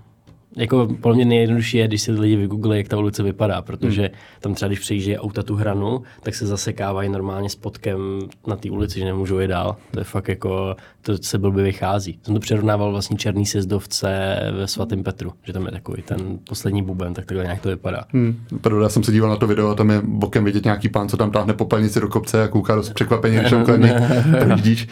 jako 0.56 0.88
pro 1.02 1.14
mě 1.14 1.26
nejjednodušší 1.26 1.78
je, 1.78 1.88
když 1.88 2.02
si 2.02 2.12
lidi 2.12 2.36
vygooglí, 2.36 2.78
jak 2.78 2.88
ta 2.88 2.98
ulice 2.98 3.24
vypadá, 3.24 3.62
protože 3.62 4.02
hmm. 4.02 4.12
tam 4.40 4.54
třeba, 4.54 4.68
když 4.68 4.80
přejíždí 4.80 5.18
auta 5.18 5.44
tu 5.44 5.56
hranu, 5.56 6.02
tak 6.24 6.36
se 6.36 6.48
zasekávají 6.48 7.10
normálně 7.10 7.50
spotkem 7.50 8.00
na 8.48 8.56
té 8.56 8.70
ulici, 8.70 9.00
že 9.00 9.06
nemůžou 9.06 9.40
jít 9.40 9.48
dál. 9.48 9.76
To 9.92 10.00
je 10.00 10.04
fakt 10.04 10.28
jako, 10.28 10.76
to 11.02 11.18
se 11.22 11.38
blbě 11.38 11.64
vychází. 11.64 12.20
Jsem 12.24 12.34
to 12.34 12.40
přirovnával 12.40 12.92
vlastně 12.92 13.18
černý 13.18 13.46
sjezdovce 13.46 14.40
ve 14.58 14.68
svatém 14.68 15.04
Petru, 15.04 15.34
že 15.44 15.54
tam 15.54 15.66
je 15.66 15.72
takový 15.72 16.02
ten 16.02 16.40
poslední 16.50 16.84
buben, 16.84 17.14
tak 17.14 17.26
takhle 17.26 17.44
nějak 17.44 17.62
to 17.62 17.70
vypadá. 17.70 18.04
Hmm. 18.14 18.46
Já 18.82 18.90
jsem 18.90 19.04
se 19.04 19.12
díval 19.12 19.30
na 19.30 19.36
to 19.36 19.48
video 19.48 19.70
a 19.70 19.76
tam 19.76 19.90
je 19.90 20.02
bokem 20.04 20.44
vidět 20.44 20.64
nějaký 20.64 20.90
pán, 20.90 21.10
co 21.10 21.18
tam 21.18 21.32
táhne 21.32 21.54
popelnici 21.54 22.00
do 22.00 22.08
kopce 22.08 22.44
a 22.44 22.48
kouká 22.48 22.76
dost 22.76 22.94
překvapení, 22.94 23.38
když 23.38 23.50
tam 23.50 23.66
kolem 23.66 23.82
vidíš. 24.56 24.88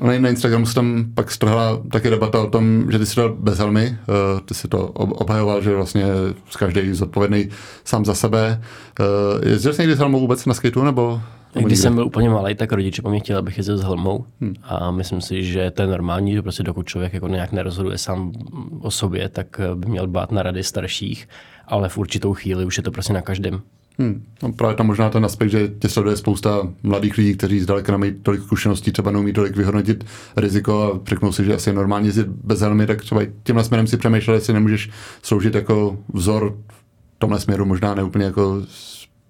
Uh, 0.00 0.18
na 0.18 0.28
Instagramu 0.28 0.66
se 0.66 0.74
tam 0.74 1.04
pak 1.14 1.30
strhla 1.30 1.82
taky 1.90 2.10
debata 2.10 2.42
o 2.42 2.46
tom, 2.46 2.92
že 2.92 2.98
ty 2.98 3.06
jsi 3.06 3.16
dal 3.16 3.34
bez 3.34 3.58
helmy, 3.58 3.98
uh, 4.08 4.40
ty 4.40 4.54
si 4.54 4.68
to 4.68 4.95
obhajoval, 4.96 5.62
že 5.62 5.74
vlastně 5.74 6.04
každý 6.58 6.92
zodpovědný 6.92 7.48
sám 7.84 8.04
za 8.04 8.14
sebe. 8.14 8.62
Uh, 9.00 9.48
jezdil 9.48 9.72
jsi 9.72 9.82
někdy 9.82 9.94
s 9.94 9.98
helmou 9.98 10.20
vůbec 10.20 10.46
na 10.46 10.54
skateu, 10.54 10.84
nebo 10.84 11.20
když 11.64 11.78
jsem 11.78 11.94
byl 11.94 12.06
úplně 12.06 12.30
malý, 12.30 12.54
tak 12.54 12.72
rodiče 12.72 13.02
po 13.02 13.10
mě 13.10 13.20
chtěli, 13.20 13.38
abych 13.38 13.56
jezdil 13.56 13.78
s 13.78 13.82
helmou. 13.82 14.24
Hmm. 14.40 14.54
A 14.62 14.90
myslím 14.90 15.20
si, 15.20 15.44
že 15.44 15.70
to 15.70 15.82
je 15.82 15.88
normální, 15.88 16.32
že 16.32 16.42
prostě 16.42 16.62
dokud 16.62 16.86
člověk 16.86 17.12
jako 17.12 17.28
nějak 17.28 17.52
nerozhoduje 17.52 17.98
sám 17.98 18.32
o 18.80 18.90
sobě, 18.90 19.28
tak 19.28 19.60
by 19.74 19.90
měl 19.90 20.06
dbát 20.06 20.32
na 20.32 20.42
rady 20.42 20.62
starších, 20.62 21.28
ale 21.66 21.88
v 21.88 21.98
určitou 21.98 22.34
chvíli 22.34 22.64
už 22.64 22.76
je 22.76 22.82
to 22.82 22.90
prostě 22.90 23.12
na 23.12 23.22
každém. 23.22 23.60
Hmm. 23.98 24.24
No 24.42 24.52
právě 24.52 24.76
tam 24.76 24.86
možná 24.86 25.10
ten 25.10 25.24
aspekt, 25.24 25.50
že 25.50 25.68
tě 25.68 25.88
sleduje 25.88 26.16
spousta 26.16 26.72
mladých 26.82 27.16
lidí, 27.16 27.36
kteří 27.36 27.60
zdaleka 27.60 27.92
nemají 27.92 28.12
tolik 28.22 28.42
zkušeností, 28.42 28.92
třeba 28.92 29.10
neumí 29.10 29.32
tolik 29.32 29.56
vyhodnotit 29.56 30.04
riziko 30.36 30.82
a 30.82 31.08
řeknou 31.08 31.32
si, 31.32 31.44
že 31.44 31.54
asi 31.54 31.70
je 31.70 31.74
normálně 31.74 32.08
jezdit 32.08 32.26
bez 32.26 32.60
helmy, 32.60 32.86
tak 32.86 33.00
třeba 33.00 33.22
tímhle 33.42 33.64
směrem 33.64 33.86
si 33.86 33.96
přemýšlel, 33.96 34.34
jestli 34.34 34.52
nemůžeš 34.52 34.90
sloužit 35.22 35.54
jako 35.54 35.98
vzor 36.12 36.58
v 36.68 36.84
tomhle 37.18 37.40
směru, 37.40 37.64
možná 37.64 37.94
ne 37.94 38.02
úplně 38.02 38.24
jako 38.24 38.62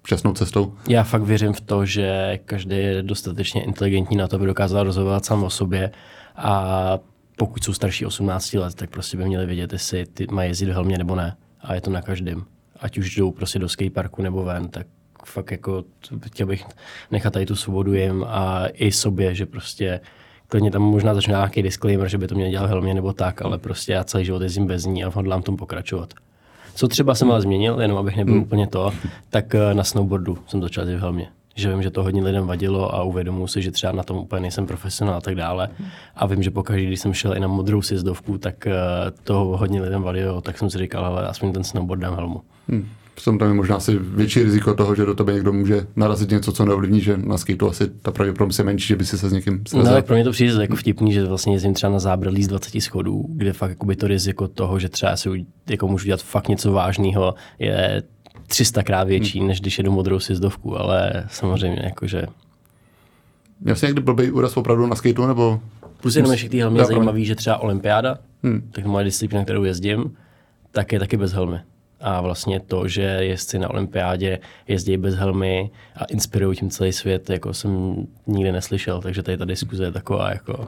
šťastnou 0.05 0.33
cestou. 0.33 0.73
Já 0.89 1.03
fakt 1.03 1.23
věřím 1.23 1.53
v 1.53 1.61
to, 1.61 1.85
že 1.85 2.39
každý 2.45 2.75
je 2.75 3.03
dostatečně 3.03 3.63
inteligentní 3.63 4.17
na 4.17 4.27
to, 4.27 4.35
aby 4.35 4.45
dokázal 4.45 4.83
rozhodovat 4.83 5.25
sám 5.25 5.43
o 5.43 5.49
sobě 5.49 5.91
a 6.35 6.99
pokud 7.35 7.63
jsou 7.63 7.73
starší 7.73 8.05
18 8.05 8.53
let, 8.53 8.75
tak 8.75 8.89
prostě 8.89 9.17
by 9.17 9.25
měli 9.25 9.45
vědět, 9.45 9.73
jestli 9.73 10.05
ty 10.05 10.27
mají 10.31 10.49
jezdit 10.49 10.65
v 10.65 10.73
helmě 10.73 10.97
nebo 10.97 11.15
ne. 11.15 11.35
A 11.61 11.73
je 11.73 11.81
to 11.81 11.91
na 11.91 12.01
každém 12.01 12.43
ať 12.79 12.97
už 12.97 13.15
jdou 13.15 13.31
prostě 13.31 13.59
do 13.59 13.69
skateparku 13.69 14.21
nebo 14.21 14.43
ven, 14.43 14.69
tak 14.69 14.87
fakt 15.25 15.51
jako 15.51 15.83
chtěl 16.25 16.47
bych 16.47 16.65
nechat 17.11 17.33
tady 17.33 17.45
tu 17.45 17.55
svobodu 17.55 17.93
jim 17.93 18.25
a 18.27 18.67
i 18.73 18.91
sobě, 18.91 19.35
že 19.35 19.45
prostě 19.45 19.99
klidně 20.47 20.71
tam 20.71 20.81
možná 20.81 21.13
začne 21.13 21.31
nějaký 21.31 21.61
disclaimer, 21.61 22.07
že 22.07 22.17
by 22.17 22.27
to 22.27 22.35
měl 22.35 22.49
dělat 22.49 22.69
helmě 22.69 22.93
nebo 22.93 23.13
tak, 23.13 23.41
ale 23.41 23.57
prostě 23.57 23.91
já 23.91 24.03
celý 24.03 24.25
život 24.25 24.41
jezdím 24.41 24.67
bez 24.67 24.85
ní 24.85 25.03
a 25.03 25.09
hodlám 25.09 25.41
tom 25.41 25.57
pokračovat. 25.57 26.13
Co 26.75 26.87
třeba 26.87 27.15
jsem 27.15 27.31
ale 27.31 27.41
změnil, 27.41 27.81
jenom 27.81 27.97
abych 27.97 28.15
nebyl 28.15 28.33
hmm. 28.33 28.43
úplně 28.43 28.67
to, 28.67 28.93
tak 29.29 29.55
eh, 29.55 29.73
na 29.73 29.83
snowboardu 29.83 30.37
jsem 30.47 30.61
začal 30.61 30.81
jezdit 30.81 30.97
v 30.97 31.01
helmě. 31.01 31.27
Že 31.57 31.69
vím, 31.69 31.83
že 31.83 31.91
to 31.91 32.03
hodně 32.03 32.23
lidem 32.23 32.47
vadilo 32.47 32.95
a 32.95 33.03
uvědomuji 33.03 33.47
si, 33.47 33.61
že 33.61 33.71
třeba 33.71 33.93
na 33.93 34.03
tom 34.03 34.17
úplně 34.17 34.41
nejsem 34.41 34.67
profesionál 34.67 35.15
a 35.15 35.21
tak 35.21 35.35
dále. 35.35 35.69
A 36.15 36.25
vím, 36.25 36.43
že 36.43 36.51
pokaždé, 36.51 36.85
když 36.85 36.99
jsem 36.99 37.13
šel 37.13 37.37
i 37.37 37.39
na 37.39 37.47
modrou 37.47 37.81
sjezdovku, 37.81 38.37
tak 38.37 38.67
eh, 38.67 38.73
to 39.23 39.33
hodně 39.33 39.81
lidem 39.81 40.01
vadilo, 40.01 40.41
tak 40.41 40.57
jsem 40.57 40.69
si 40.69 40.77
říkal, 40.77 41.05
ale 41.05 41.27
aspoň 41.27 41.53
ten 41.53 41.63
snowboard 41.63 42.01
dám 42.01 42.15
helmu. 42.15 42.41
Hmm. 42.69 42.87
Tam 43.25 43.41
je 43.41 43.53
možná 43.53 43.75
asi 43.75 43.99
větší 43.99 44.43
riziko 44.43 44.73
toho, 44.73 44.95
že 44.95 45.05
do 45.05 45.15
tebe 45.15 45.33
někdo 45.33 45.53
může 45.53 45.87
narazit 45.95 46.31
něco, 46.31 46.51
co 46.51 46.65
neovlivní, 46.65 47.01
že 47.01 47.17
na 47.17 47.37
skateu 47.37 47.69
asi 47.69 47.87
ta 48.01 48.11
pravděpodobnost 48.11 48.59
je 48.59 48.65
menší, 48.65 48.87
že 48.87 48.95
by 48.95 49.05
si 49.05 49.17
se 49.17 49.29
s 49.29 49.33
někým 49.33 49.63
svezal. 49.67 49.93
No, 49.93 49.97
tak 49.97 50.05
pro 50.05 50.15
mě 50.15 50.23
to 50.23 50.31
přijde 50.31 50.61
jako 50.61 50.75
vtipný, 50.75 51.13
že 51.13 51.25
vlastně 51.25 51.53
jezdím 51.53 51.73
třeba 51.73 51.93
na 51.93 51.99
zábradlí 51.99 52.43
z 52.43 52.47
20 52.47 52.81
schodů, 52.81 53.25
kde 53.29 53.53
fakt 53.53 53.77
to 53.97 54.07
riziko 54.07 54.47
toho, 54.47 54.79
že 54.79 54.89
třeba 54.89 55.17
si 55.17 55.45
jako 55.69 55.87
můžu 55.87 56.05
dělat 56.05 56.21
fakt 56.21 56.47
něco 56.47 56.71
vážného, 56.71 57.35
je 57.59 58.03
300 58.47 58.83
krát 58.83 59.03
větší, 59.03 59.39
hmm. 59.39 59.47
než 59.47 59.61
když 59.61 59.77
jedu 59.77 59.91
modrou 59.91 60.19
sjezdovku, 60.19 60.79
ale 60.79 61.25
samozřejmě 61.29 61.81
jakože... 61.83 62.23
Měl 63.59 63.75
jsi 63.75 63.85
někdy 63.85 64.01
blbý 64.01 64.31
úraz 64.31 64.57
opravdu 64.57 64.87
na 64.87 64.95
skateu, 64.95 65.27
nebo... 65.27 65.59
Plus 66.01 66.15
jenom 66.15 66.31
ještě 66.31 66.49
ty 66.49 66.59
helmy 66.59 66.79
je 66.79 66.85
zajímavý, 66.85 67.25
že 67.25 67.35
třeba 67.35 67.57
olympiáda, 67.57 68.17
hmm. 68.43 68.69
tak 68.71 68.85
moje 68.85 69.05
disciplína, 69.05 69.43
kterou 69.43 69.63
jezdím, 69.63 70.17
tak 70.71 70.91
je 70.91 70.99
taky 70.99 71.17
bez 71.17 71.33
helmy 71.33 71.59
a 71.99 72.21
vlastně 72.21 72.59
to, 72.59 72.87
že 72.87 73.01
jezdci 73.01 73.59
na 73.59 73.69
olympiádě 73.69 74.39
jezdí 74.67 74.97
bez 74.97 75.15
helmy 75.15 75.71
a 75.95 76.05
inspirují 76.05 76.57
tím 76.57 76.69
celý 76.69 76.93
svět, 76.93 77.29
jako 77.29 77.53
jsem 77.53 77.95
nikdy 78.27 78.51
neslyšel, 78.51 79.01
takže 79.01 79.23
tady 79.23 79.37
ta 79.37 79.45
diskuze 79.45 79.83
je 79.85 79.91
taková 79.91 80.29
jako... 80.29 80.67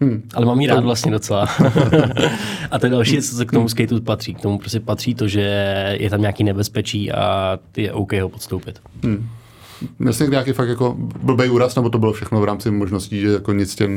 Hmm. 0.00 0.22
Ale 0.34 0.46
mám 0.46 0.60
jí 0.60 0.66
rád 0.66 0.84
vlastně 0.84 1.12
docela. 1.12 1.48
a 2.70 2.78
to 2.78 2.86
je 2.86 2.90
další, 2.90 3.22
co 3.22 3.46
k 3.46 3.52
tomu 3.52 3.68
skateu 3.68 4.00
patří. 4.00 4.34
K 4.34 4.40
tomu 4.40 4.58
prostě 4.58 4.80
patří 4.80 5.14
to, 5.14 5.28
že 5.28 5.40
je 6.00 6.10
tam 6.10 6.20
nějaký 6.20 6.44
nebezpečí 6.44 7.12
a 7.12 7.58
je 7.76 7.92
OK 7.92 8.12
ho 8.12 8.28
podstoupit. 8.28 8.80
Hmm. 9.02 9.28
Měl 9.98 10.12
jsi 10.12 10.28
nějaký 10.28 10.52
fakt 10.52 10.68
jako 10.68 10.96
blbý 11.22 11.48
úraz, 11.48 11.74
nebo 11.74 11.90
to 11.90 11.98
bylo 11.98 12.12
všechno 12.12 12.40
v 12.40 12.44
rámci 12.44 12.70
možností, 12.70 13.20
že 13.20 13.28
jako 13.28 13.52
nic 13.52 13.74
tě 13.74 13.88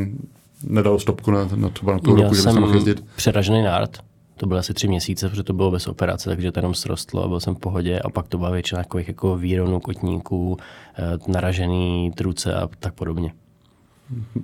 nedalo 0.63 0.99
stopku 0.99 1.31
na, 1.31 1.49
na 1.55 1.69
třeba 1.69 1.93
na 1.93 1.99
půl 1.99 2.15
roku, 2.15 2.35
že 2.35 2.41
bys 2.45 2.55
mohl 2.55 2.75
jezdit? 2.75 3.05
přeražený 3.15 3.63
národ 3.63 3.97
To 4.37 4.45
bylo 4.45 4.59
asi 4.59 4.73
tři 4.73 4.87
měsíce, 4.87 5.29
protože 5.29 5.43
to 5.43 5.53
bylo 5.53 5.71
bez 5.71 5.87
operace, 5.87 6.29
takže 6.29 6.51
to 6.51 6.59
jenom 6.59 6.73
srostlo 6.73 7.23
a 7.23 7.27
byl 7.27 7.39
jsem 7.39 7.55
v 7.55 7.59
pohodě. 7.59 7.99
A 7.99 8.09
pak 8.09 8.27
to 8.27 8.37
byla 8.37 8.49
většina 8.49 8.83
jako 9.07 9.37
výronů, 9.37 9.79
kotníků, 9.79 10.57
eh, 10.97 11.31
naražený 11.31 12.11
truce 12.15 12.53
a 12.53 12.69
tak 12.79 12.93
podobně. 12.93 13.31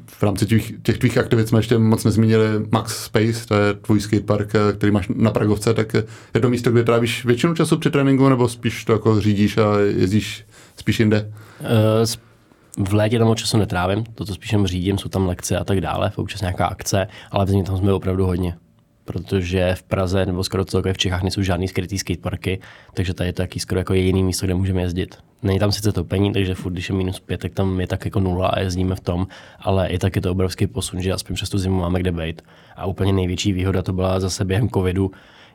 V 0.08 0.24
rámci 0.24 0.46
těch, 0.46 0.72
těch 0.84 0.98
tvých 0.98 1.18
aktivit 1.18 1.48
jsme 1.48 1.60
ještě 1.60 1.78
moc 1.78 2.04
nezmínili 2.04 2.46
Max 2.72 3.06
Space, 3.06 3.48
to 3.48 3.56
je 3.56 3.74
tvůj 3.74 4.00
skatepark, 4.00 4.56
eh, 4.56 4.74
který 4.74 4.92
máš 4.92 5.08
na 5.16 5.32
Pragovce, 5.32 5.74
tak 5.74 5.94
je 6.34 6.40
to 6.42 6.50
místo, 6.50 6.72
kde 6.72 6.84
trávíš 6.84 7.26
většinu 7.26 7.56
času 7.56 7.78
při 7.78 7.90
tréninku, 7.90 8.30
nebo 8.30 8.50
spíš 8.50 8.86
to 8.86 8.94
jako 8.94 9.22
řídíš 9.22 9.58
a 9.58 9.80
jezdíš 9.80 10.46
spíš 10.78 11.00
jinde? 11.00 11.32
Uh, 11.60 12.88
v 12.88 12.94
létě 12.94 13.20
tam 13.20 13.36
času 13.36 13.58
netrávím, 13.58 14.04
to, 14.16 14.26
co 14.26 14.34
spíš 14.34 14.56
řídím, 14.66 14.98
jsou 14.98 15.10
tam 15.10 15.28
lekce 15.28 15.58
a 15.58 15.64
tak 15.64 15.82
dále, 15.82 16.12
občas 16.16 16.42
nějaká 16.42 16.66
akce, 16.66 17.08
ale 17.32 17.46
v 17.46 17.50
zimě 17.50 17.64
tam 17.64 17.78
jsme 17.78 17.94
opravdu 17.94 18.26
hodně 18.26 18.56
protože 19.06 19.76
v 19.76 19.84
Praze 19.84 20.26
nebo 20.26 20.44
skoro 20.44 20.66
celkově 20.66 20.94
v 20.94 20.98
Čechách 20.98 21.22
nejsou 21.22 21.42
žádný 21.42 21.68
skrytý 21.68 21.98
skateparky, 22.00 22.60
takže 22.94 23.14
tady 23.14 23.30
je 23.30 23.34
to 23.34 23.44
taky 23.44 23.60
skoro 23.60 23.80
jako 23.80 23.94
jediný 23.94 24.24
místo, 24.24 24.46
kde 24.46 24.56
můžeme 24.56 24.82
jezdit. 24.82 25.16
Není 25.44 25.60
tam 25.60 25.72
sice 25.72 25.92
topení, 25.92 26.34
takže 26.34 26.56
furt, 26.56 26.72
když 26.72 26.90
je 26.90 26.96
minus 26.96 27.20
pět, 27.20 27.42
tak 27.42 27.54
tam 27.54 27.80
je 27.80 27.88
tak 27.88 28.06
jako 28.06 28.20
nula 28.20 28.48
a 28.48 28.60
jezdíme 28.60 28.96
v 28.96 29.00
tom, 29.00 29.28
ale 29.60 29.88
i 29.88 30.00
tak 30.00 30.16
je 30.16 30.22
to 30.22 30.32
obrovský 30.32 30.68
posun, 30.68 31.02
že 31.02 31.14
aspoň 31.14 31.36
přes 31.36 31.50
tu 31.50 31.58
zimu 31.58 31.80
máme 31.80 32.00
kde 32.00 32.12
být. 32.12 32.42
A 32.76 32.86
úplně 32.86 33.14
největší 33.14 33.54
výhoda 33.54 33.82
to 33.82 33.94
byla 33.94 34.20
zase 34.20 34.46
během 34.46 34.70
covidu, 34.70 35.12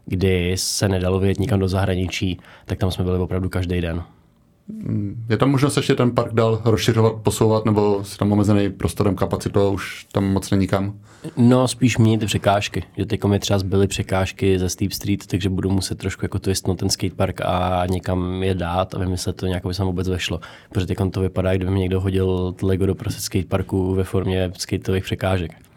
kdy 0.06 0.52
se 0.56 0.88
nedalo 0.88 1.20
vyjet 1.20 1.38
nikam 1.38 1.60
do 1.60 1.68
zahraničí, 1.68 2.40
tak 2.64 2.78
tam 2.78 2.90
jsme 2.90 3.04
byli 3.04 3.18
opravdu 3.18 3.48
každý 3.48 3.80
den. 3.80 4.04
Je 5.28 5.36
tam 5.36 5.50
možnost 5.50 5.76
ještě 5.76 5.94
ten 5.94 6.10
park 6.10 6.34
dál 6.34 6.62
rozšiřovat, 6.64 7.12
posouvat, 7.22 7.64
nebo 7.64 8.02
je 8.12 8.16
tam 8.18 8.32
omezený 8.32 8.70
prostorem 8.70 9.14
kapacitou, 9.14 9.72
už 9.72 10.06
tam 10.12 10.24
moc 10.24 10.50
není 10.50 10.66
kam? 10.66 10.98
No, 11.36 11.68
spíš 11.68 11.98
měnit 11.98 12.24
překážky. 12.24 12.84
Že 12.96 13.06
teď 13.06 13.24
mi 13.24 13.38
třeba 13.38 13.58
zbyly 13.58 13.86
překážky 13.86 14.58
ze 14.58 14.68
Steep 14.68 14.92
Street, 14.92 15.26
takže 15.26 15.50
budu 15.50 15.70
muset 15.70 15.98
trošku 15.98 16.24
jako 16.24 16.38
twistnout 16.38 16.78
ten 16.78 16.90
skatepark 16.90 17.40
a 17.40 17.82
někam 17.90 18.42
je 18.42 18.54
dát 18.54 18.94
a 18.94 18.98
vymyslet 18.98 19.36
to 19.36 19.46
nějak, 19.46 19.64
aby 19.64 19.74
se 19.74 19.84
vůbec 19.84 20.08
vešlo. 20.08 20.40
Protože 20.70 20.86
teď 20.86 20.98
to 21.10 21.20
vypadá, 21.20 21.54
kdyby 21.54 21.70
mi 21.70 21.80
někdo 21.80 22.00
hodil 22.00 22.54
Lego 22.62 22.86
do 22.86 22.94
prostě 22.94 23.20
skateparku 23.20 23.94
ve 23.94 24.04
formě 24.04 24.52
skateových 24.58 25.04
překážek. 25.04 25.67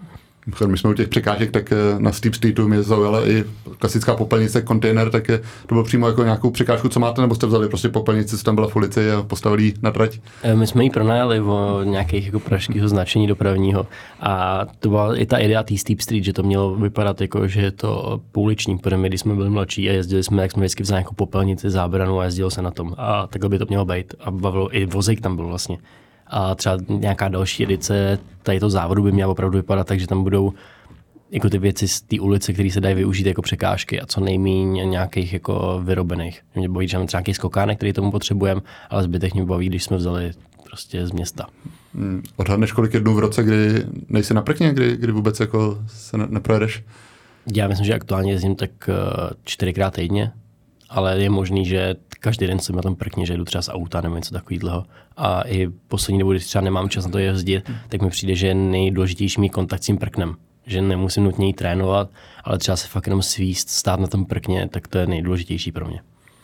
My 0.67 0.77
jsme 0.77 0.89
u 0.89 0.93
těch 0.93 1.07
překážek, 1.07 1.51
tak 1.51 1.71
eh, 1.71 1.75
na 1.97 2.11
Steep 2.11 2.33
Streetu 2.33 2.67
mě 2.67 2.83
zaujala 2.83 3.27
i 3.27 3.43
klasická 3.79 4.15
popelnice, 4.15 4.61
kontejner, 4.61 5.09
tak 5.09 5.27
to 5.27 5.75
bylo 5.75 5.83
přímo 5.83 6.07
jako 6.07 6.23
nějakou 6.23 6.51
překážku, 6.51 6.89
co 6.89 6.99
máte, 6.99 7.21
nebo 7.21 7.35
jste 7.35 7.47
vzali 7.47 7.67
prostě 7.67 7.89
popelnici, 7.89 8.37
co 8.37 8.43
tam 8.43 8.55
byla 8.55 8.67
v 8.67 8.75
ulici 8.75 9.11
a 9.11 9.23
postavili 9.23 9.73
na 9.81 9.91
trať? 9.91 10.19
Eh, 10.43 10.55
my 10.55 10.67
jsme 10.67 10.83
ji 10.83 10.89
pronajali 10.89 11.39
o 11.39 11.83
nějakých 11.83 12.25
jako 12.25 12.39
pražského 12.39 12.87
značení 12.87 13.27
dopravního 13.27 13.87
a 14.19 14.65
to 14.79 14.89
byla 14.89 15.15
i 15.15 15.25
ta 15.25 15.37
idea 15.37 15.63
té 15.63 15.77
Steep 15.77 16.01
Street, 16.01 16.23
že 16.23 16.33
to 16.33 16.43
mělo 16.43 16.75
vypadat 16.75 17.21
jako, 17.21 17.47
že 17.47 17.61
je 17.61 17.71
to 17.71 18.21
pouliční, 18.31 18.77
protože 18.77 18.97
my, 18.97 19.09
když 19.09 19.21
jsme 19.21 19.35
byli 19.35 19.49
mladší 19.49 19.89
a 19.89 19.93
jezdili 19.93 20.23
jsme, 20.23 20.41
jak 20.41 20.51
jsme 20.51 20.59
vždycky 20.59 20.83
vzali 20.83 20.99
nějakou 20.99 21.15
popelnici, 21.15 21.69
zábranu 21.69 22.19
a 22.19 22.25
jezdilo 22.25 22.49
se 22.49 22.61
na 22.61 22.71
tom 22.71 22.93
a 22.97 23.27
takhle 23.27 23.49
by 23.49 23.59
to 23.59 23.65
mělo 23.69 23.85
být 23.85 24.13
a 24.19 24.31
bavilo, 24.31 24.77
i 24.77 24.85
vozejk 24.85 25.21
tam 25.21 25.35
byl 25.35 25.47
vlastně 25.47 25.77
a 26.31 26.55
třeba 26.55 26.77
nějaká 26.87 27.27
další 27.27 27.63
edice 27.63 28.19
tady 28.43 28.59
to 28.59 28.69
závodu 28.69 29.03
by 29.03 29.11
měla 29.11 29.31
opravdu 29.31 29.57
vypadat 29.57 29.87
tak, 29.87 29.99
že 29.99 30.07
tam 30.07 30.23
budou 30.23 30.53
jako 31.31 31.49
ty 31.49 31.57
věci 31.57 31.87
z 31.87 32.01
té 32.01 32.19
ulice, 32.19 32.53
které 32.53 32.71
se 32.71 32.81
dají 32.81 32.95
využít 32.95 33.25
jako 33.25 33.41
překážky 33.41 34.01
a 34.01 34.05
co 34.05 34.21
nejméně 34.21 34.85
nějakých 34.85 35.33
jako 35.33 35.81
vyrobených. 35.83 36.41
Mě 36.55 36.69
bojí, 36.69 36.87
že 36.87 36.97
máme 36.97 37.07
třeba 37.07 37.19
nějaký 37.19 37.33
skokánek, 37.33 37.77
který 37.77 37.93
tomu 37.93 38.11
potřebujeme, 38.11 38.61
ale 38.89 39.03
zbytek 39.03 39.33
mě 39.33 39.45
baví, 39.45 39.69
když 39.69 39.83
jsme 39.83 39.97
vzali 39.97 40.31
prostě 40.63 41.07
z 41.07 41.11
města. 41.11 41.47
Hmm. 41.95 42.23
Odhadneš 42.35 42.71
kolik 42.71 42.93
jednou 42.93 43.13
v 43.13 43.19
roce, 43.19 43.43
kdy 43.43 43.85
nejsi 44.09 44.33
na 44.33 44.41
prkně, 44.41 44.73
kdy, 44.73 44.97
kdy 44.97 45.11
vůbec 45.11 45.39
jako 45.39 45.77
se 45.87 46.17
ne, 46.17 46.27
neprojedeš? 46.29 46.83
Já 47.55 47.67
myslím, 47.67 47.85
že 47.85 47.93
aktuálně 47.93 48.31
jezdím 48.31 48.55
tak 48.55 48.71
eh, 48.89 48.93
čtyřikrát 49.43 49.93
týdně, 49.93 50.31
ale 50.89 51.19
je 51.19 51.29
možný, 51.29 51.65
že 51.65 51.95
každý 52.21 52.47
den 52.47 52.59
jsem 52.59 52.75
na 52.75 52.81
tom 52.81 52.95
prkně, 52.95 53.25
že 53.25 53.37
jdu 53.37 53.45
třeba 53.45 53.61
z 53.61 53.69
auta 53.69 54.01
nebo 54.01 54.15
něco 54.15 54.33
takového. 54.33 54.85
A 55.17 55.41
i 55.41 55.67
poslední 55.87 56.19
dobu, 56.19 56.31
když 56.31 56.45
třeba 56.45 56.61
nemám 56.61 56.89
čas 56.89 57.05
na 57.05 57.11
to 57.11 57.17
jezdit, 57.17 57.71
tak 57.89 58.01
mi 58.01 58.09
přijde, 58.09 58.35
že 58.35 58.47
je 58.47 58.55
nejdůležitější 58.55 59.41
mít 59.41 59.49
kontakt 59.49 59.83
s 59.83 59.85
tím 59.85 59.97
prknem. 59.97 60.35
Že 60.65 60.81
nemusím 60.81 61.23
nutně 61.23 61.47
jí 61.47 61.53
trénovat, 61.53 62.09
ale 62.43 62.57
třeba 62.57 62.75
se 62.75 62.87
fakt 62.87 63.07
jenom 63.07 63.21
svíst, 63.21 63.69
stát 63.69 63.99
na 63.99 64.07
tom 64.07 64.25
prkně, 64.25 64.69
tak 64.69 64.87
to 64.87 64.97
je 64.97 65.07
nejdůležitější 65.07 65.71
pro 65.71 65.87
mě 65.87 66.01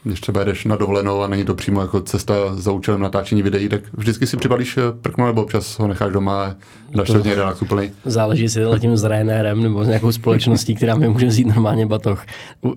když 0.07 0.21
třeba 0.21 0.43
jdeš 0.43 0.65
na 0.65 0.75
dovolenou 0.75 1.21
a 1.21 1.27
není 1.27 1.45
to 1.45 1.55
přímo 1.55 1.81
jako 1.81 2.01
cesta 2.01 2.33
za 2.55 2.71
účelem 2.71 3.01
natáčení 3.01 3.41
videí, 3.41 3.69
tak 3.69 3.81
vždycky 3.93 4.27
si 4.27 4.37
přibalíš 4.37 4.77
eh, 4.77 4.81
prkno 5.01 5.25
nebo 5.25 5.43
občas 5.43 5.79
ho 5.79 5.87
necháš 5.87 6.11
doma 6.11 6.43
a 6.43 6.55
dáš 6.91 7.07
to 7.07 7.23
relax 7.23 7.61
úplný. 7.61 7.91
Záleží, 8.05 8.43
jestli 8.43 8.65
letím 8.65 8.97
s 8.97 9.03
Ryanérem 9.03 9.63
nebo 9.63 9.83
s 9.83 9.87
nějakou 9.87 10.11
společností, 10.11 10.75
která 10.75 10.95
mi 10.95 11.09
může 11.09 11.25
vzít 11.25 11.47
normálně 11.47 11.85
batoh. 11.85 12.25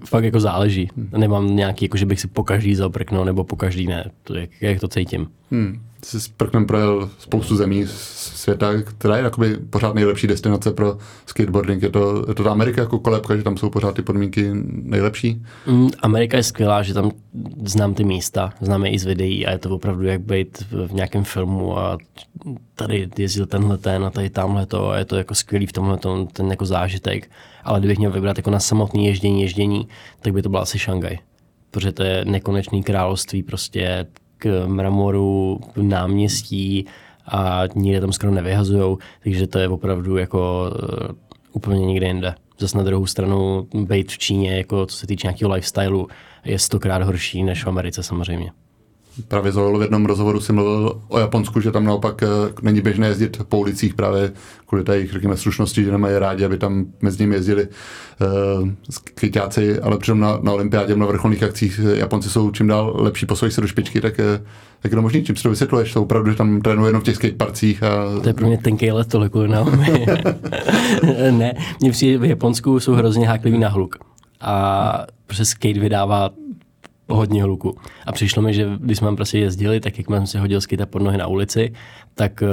Fakt 0.05 0.25
jako 0.25 0.41
záleží. 0.41 0.89
Nemám 1.17 1.57
nějaký, 1.57 1.85
jako 1.85 1.97
že 1.97 2.07
bych 2.07 2.21
si 2.21 2.27
po 2.29 2.45
každý 2.45 2.73
vzal 2.73 2.91
prkno 2.91 3.25
nebo 3.25 3.45
po 3.45 3.57
každý 3.57 3.87
ne. 3.87 4.11
To, 4.23 4.35
jak, 4.35 4.51
jak 4.61 4.81
to 4.81 4.89
cítím. 4.89 5.29
Hmm 5.51 5.90
jsi 6.05 6.21
s 6.21 6.29
Prknem 6.29 6.67
projel 6.67 7.11
spoustu 7.19 7.57
zemí 7.57 7.85
světa, 7.87 8.83
která 8.83 9.17
je 9.17 9.23
jakoby 9.23 9.57
pořád 9.57 9.95
nejlepší 9.95 10.27
destinace 10.27 10.71
pro 10.71 10.99
skateboarding. 11.27 11.83
Je 11.83 11.89
to, 11.89 12.25
je 12.29 12.35
to 12.35 12.45
ta 12.45 12.51
Amerika 12.51 12.81
jako 12.81 12.99
kolebka, 12.99 13.37
že 13.37 13.43
tam 13.43 13.57
jsou 13.57 13.71
pořád 13.71 13.95
ty 13.95 14.03
podmínky 14.03 14.51
nejlepší? 14.83 15.43
Mm, 15.67 15.89
Amerika 16.03 16.37
je 16.37 16.43
skvělá, 16.43 16.83
že 16.83 16.95
tam 16.95 17.11
znám 17.65 17.95
ty 17.95 18.05
místa, 18.05 18.53
známe 18.61 18.91
i 18.91 18.99
z 18.99 19.05
videí 19.05 19.47
a 19.47 19.51
je 19.51 19.59
to 19.59 19.71
opravdu 19.71 20.05
jak 20.05 20.21
být 20.21 20.65
v 20.71 20.93
nějakém 20.93 21.25
filmu 21.25 21.79
a 21.79 21.99
tady 22.75 23.09
jezdil 23.19 23.47
tenhle 23.47 23.79
ten 23.79 24.05
a 24.05 24.11
tady 24.11 24.31
tamhle 24.31 24.67
to 24.67 24.91
a 24.91 24.99
je 24.99 25.05
to 25.05 25.17
jako 25.17 25.35
skvělý 25.35 25.67
v 25.67 25.73
tomhle 25.73 25.99
tom, 25.99 26.27
ten 26.27 26.51
jako 26.51 26.67
zážitek. 26.67 27.31
Ale 27.65 27.79
kdybych 27.79 27.99
měl 27.99 28.11
vybrat 28.11 28.37
jako 28.37 28.51
na 28.51 28.61
samotný 28.61 29.07
ježdění, 29.07 29.43
ježdění, 29.43 29.89
tak 30.21 30.33
by 30.33 30.43
to 30.43 30.49
byla 30.49 30.63
asi 30.63 30.79
Šangaj 30.79 31.19
protože 31.71 31.93
to 31.93 32.03
je 32.03 32.25
nekonečný 32.25 32.83
království, 32.83 33.43
prostě 33.43 34.07
k 34.41 34.67
mramoru, 34.67 35.61
náměstí 35.77 36.87
a 37.27 37.63
nikde 37.75 38.01
tam 38.01 38.13
skoro 38.13 38.33
nevyhazujou, 38.33 38.99
takže 39.23 39.47
to 39.47 39.59
je 39.59 39.69
opravdu 39.69 40.17
jako 40.17 40.71
uh, 40.71 41.17
úplně 41.53 41.87
někde 41.87 42.07
jinde. 42.07 42.35
Zase 42.59 42.79
na 42.79 42.85
druhou 42.85 43.07
stranu 43.07 43.69
být 43.75 44.13
v 44.13 44.19
Číně, 44.19 44.57
jako 44.57 44.87
co 44.87 44.97
se 44.97 45.07
týče 45.07 45.27
nějakého 45.27 45.53
lifestylu, 45.53 46.09
je 46.45 46.59
stokrát 46.59 47.03
horší 47.03 47.43
než 47.43 47.65
v 47.65 47.69
Americe 47.69 48.03
samozřejmě. 48.03 48.53
Právě 49.29 49.53
Zoelo 49.53 49.79
v 49.79 49.83
jednom 49.83 50.07
rozhovoru 50.07 50.41
si 50.41 50.53
mluvil 50.53 51.01
o 51.09 51.19
Japonsku, 51.19 51.61
že 51.61 51.71
tam 51.71 51.85
naopak 51.85 52.23
eh, 52.23 52.27
není 52.63 52.81
běžné 52.81 53.07
jezdit 53.07 53.43
po 53.49 53.59
ulicích 53.59 53.95
právě 53.95 54.33
kvůli 54.67 54.85
té 54.85 54.97
jejich, 54.97 55.13
řekněme, 55.13 55.37
slušnosti, 55.37 55.85
že 55.85 55.91
nemají 55.91 56.19
rádi, 56.19 56.45
aby 56.45 56.59
tam 56.59 56.87
mezi 57.03 57.23
nimi 57.23 57.35
jezdili 57.35 57.69
uh, 57.69 58.69
skyťáci, 58.91 59.81
ale 59.81 59.99
přitom 59.99 60.21
na, 60.21 60.39
na 60.43 60.53
olympiádě, 60.53 60.97
na 60.97 61.07
vrcholných 61.07 61.43
akcích 61.43 61.81
eh, 61.85 61.99
Japonci 61.99 62.31
jsou 62.31 62.51
čím 62.51 62.67
dál 62.67 62.97
lepší, 62.99 63.27
posouvají 63.27 63.53
se 63.53 63.61
do 63.61 63.67
špičky, 63.67 64.01
tak 64.01 64.19
jak 64.85 64.93
je 64.93 64.97
to 64.97 65.03
možný? 65.03 65.25
Čím 65.25 65.37
si 65.37 65.43
to 65.43 65.51
vysvětluješ? 65.51 65.93
To 65.93 66.03
opravdu, 66.03 66.31
že 66.31 66.37
tam 66.37 66.61
trénují 66.61 66.89
jenom 66.89 67.03
v 67.03 67.05
těch 67.05 67.17
skateparcích? 67.17 67.83
A... 67.83 68.21
To 68.23 68.29
je 68.29 68.35
pro 68.35 68.47
mě 68.47 68.59
tenký 68.59 68.93
let 68.93 69.09
toliko 69.09 69.47
na 69.47 69.65
Ne, 71.31 71.55
přijde 71.91 72.19
v 72.19 72.25
Japonsku 72.25 72.81
jsou 72.81 72.93
hrozně 72.93 73.29
hákliví 73.29 73.59
na 73.59 73.69
hluk. 73.69 73.97
A 74.41 75.07
přes 75.27 75.49
skate 75.49 75.81
vydává 75.81 76.31
hodně 77.11 77.43
hluku. 77.43 77.77
A 78.07 78.13
přišlo 78.13 78.43
mi, 78.43 78.55
že 78.55 78.71
když 78.81 78.99
jsme 78.99 79.17
prostě 79.17 79.39
jezdili, 79.39 79.81
tak 79.81 79.99
jak 79.99 80.07
jsem 80.07 80.27
si 80.27 80.39
hodil 80.39 80.61
skýta 80.61 80.87
pod 80.87 81.03
nohy 81.03 81.19
na 81.19 81.27
ulici, 81.27 81.73
tak 82.15 82.43
uh, 82.43 82.49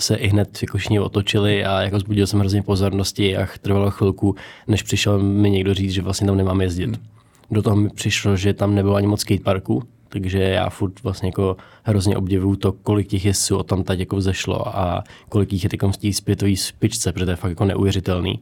se 0.00 0.16
i 0.16 0.28
hned 0.28 0.60
vykošně 0.60 1.00
otočili 1.00 1.64
a 1.64 1.82
jako 1.82 1.98
zbudil 1.98 2.26
jsem 2.26 2.40
hrozně 2.40 2.62
pozornosti 2.62 3.36
a 3.36 3.48
trvalo 3.60 3.90
chvilku, 3.90 4.34
než 4.68 4.82
přišel 4.82 5.18
mi 5.18 5.50
někdo 5.50 5.74
říct, 5.74 5.92
že 5.92 6.02
vlastně 6.02 6.26
tam 6.26 6.36
nemám 6.36 6.60
jezdit. 6.60 6.86
Hmm. 6.86 7.06
Do 7.50 7.62
toho 7.62 7.76
mi 7.76 7.88
přišlo, 7.88 8.36
že 8.36 8.52
tam 8.52 8.74
nebylo 8.74 8.94
ani 8.94 9.06
moc 9.06 9.20
skateparku, 9.20 9.82
takže 10.08 10.38
já 10.38 10.70
furt 10.70 11.02
vlastně 11.02 11.28
jako 11.28 11.56
hrozně 11.82 12.16
obdivuju 12.16 12.56
to, 12.56 12.72
kolik 12.72 13.08
těch 13.08 13.24
jezdců 13.24 13.62
tam 13.62 13.84
teď 13.84 14.00
jako 14.00 14.16
vzešlo 14.16 14.78
a 14.78 15.04
kolik 15.28 15.52
jich 15.52 15.64
je 15.64 15.70
teď 15.70 15.80
v 15.82 15.96
té 15.96 16.12
zpětové 16.12 16.56
špičce, 16.56 17.12
protože 17.12 17.24
to 17.24 17.30
je 17.30 17.36
fakt 17.36 17.50
jako 17.50 17.64
neuvěřitelný 17.64 18.40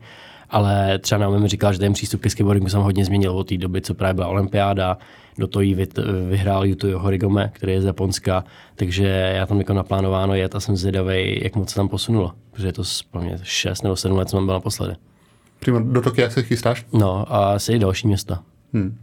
ale 0.53 0.99
třeba 0.99 1.19
nám 1.19 1.43
mi 1.43 1.49
říkal, 1.49 1.73
že 1.73 1.79
ten 1.79 1.93
přístup 1.93 2.21
ke 2.21 2.31
skateboardingu 2.31 2.69
jsem 2.69 2.81
hodně 2.81 3.05
změnil 3.05 3.33
od 3.33 3.49
té 3.49 3.57
doby, 3.57 3.81
co 3.81 3.95
právě 3.95 4.15
byla 4.15 4.27
olympiáda, 4.27 4.99
do 5.39 5.47
toho 5.47 5.63
jí 5.63 5.77
vyhrál 6.29 6.67
Yuto 6.67 6.99
Horigome, 6.99 7.51
který 7.55 7.73
je 7.73 7.83
z 7.83 7.85
Japonska, 7.85 8.45
takže 8.77 9.33
já 9.37 9.47
tam 9.47 9.59
jako 9.59 9.73
naplánováno 9.73 10.35
jet 10.35 10.55
a 10.55 10.61
jsem 10.61 10.77
zvědavý, 10.77 11.41
jak 11.43 11.57
moc 11.57 11.71
se 11.71 11.77
tam 11.77 11.89
posunulo, 11.89 12.33
protože 12.51 12.69
je 12.69 12.73
to 12.73 12.83
mě 13.21 13.39
6 13.43 13.83
nebo 13.83 13.97
7 13.97 14.17
let, 14.17 14.29
co 14.29 14.37
jsem 14.37 14.47
byl 14.47 14.55
naposledy. 14.55 14.95
Přímo 15.61 15.81
do 15.81 16.01
Tokia 16.01 16.31
se 16.31 16.43
chystáš? 16.43 16.87
No 16.93 17.35
a 17.35 17.55
asi 17.55 17.73
i 17.73 17.79
další 17.79 18.07
města. 18.07 18.43
Hmm. 18.73 18.99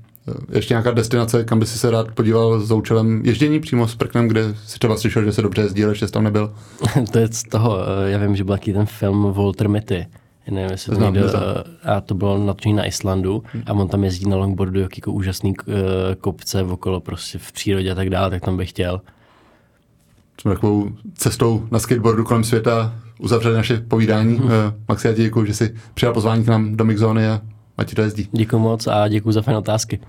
Ještě 0.52 0.74
nějaká 0.74 0.92
destinace, 0.92 1.44
kam 1.44 1.60
by 1.60 1.66
si 1.66 1.80
se 1.80 1.92
rád 1.92 2.12
podíval 2.12 2.60
s 2.60 2.72
účelem 2.72 3.22
ježdění 3.26 3.60
přímo 3.60 3.88
s 3.88 3.96
Prknem, 3.96 4.28
kde 4.28 4.56
si 4.66 4.80
třeba 4.80 4.98
slyšel, 4.98 5.24
že 5.24 5.32
se 5.32 5.42
dobře 5.42 5.62
jezdí, 5.62 5.84
ale 5.84 5.92
ještě 5.92 6.08
tam 6.08 6.24
nebyl? 6.24 6.54
to 7.12 7.20
je 7.20 7.28
z 7.32 7.44
toho, 7.44 7.78
eh, 7.82 8.12
já 8.12 8.18
vím, 8.18 8.36
že 8.36 8.44
byl 8.44 8.56
takový 8.56 8.74
ten 8.74 8.86
film 8.86 9.34
Walter 9.34 9.70
Mitty, 9.70 10.08
nevím, 10.52 10.72
jestli 10.72 10.96
to 10.96 11.12
někdo, 11.12 11.30
a 11.84 12.02
to 12.02 12.14
bylo 12.16 12.38
natočené 12.38 12.76
na 12.76 12.86
Islandu 12.86 13.44
hmm. 13.54 13.64
a 13.68 13.74
on 13.74 13.88
tam 13.88 14.04
jezdí 14.04 14.30
na 14.30 14.36
longboardu, 14.36 14.80
jak 14.80 14.98
jako 14.98 15.12
úžasný 15.12 15.54
uh, 15.58 15.76
kopce 16.22 16.64
okolo 16.64 17.00
prostě 17.00 17.38
v 17.38 17.52
přírodě 17.52 17.92
a 17.92 17.96
tak 17.96 18.10
dále, 18.10 18.30
tak 18.30 18.42
tam 18.42 18.58
bych 18.58 18.70
chtěl. 18.70 19.02
Jsme 20.42 20.54
takovou 20.54 20.90
cestou 21.14 21.68
na 21.72 21.80
skateboardu 21.80 22.24
kolem 22.24 22.44
světa 22.44 22.96
uzavřeli 23.20 23.56
naše 23.56 23.78
povídání. 23.78 24.36
Hmm. 24.36 24.46
Uh, 24.46 24.52
Maxi, 24.88 25.08
já 25.08 25.14
ti 25.14 25.22
děkuji, 25.22 25.46
že 25.46 25.54
jsi 25.54 25.76
přijal 25.94 26.14
pozvání 26.14 26.44
k 26.44 26.48
nám 26.48 26.78
do 26.78 26.86
Mixzony 26.86 27.28
a 27.28 27.42
ať 27.78 27.90
ti 27.90 27.96
to 27.96 28.02
jezdí. 28.02 28.30
Děkuji 28.32 28.60
moc 28.60 28.88
a 28.88 29.08
děkuji 29.08 29.32
za 29.32 29.42
fajn 29.42 29.58
otázky. 29.58 30.00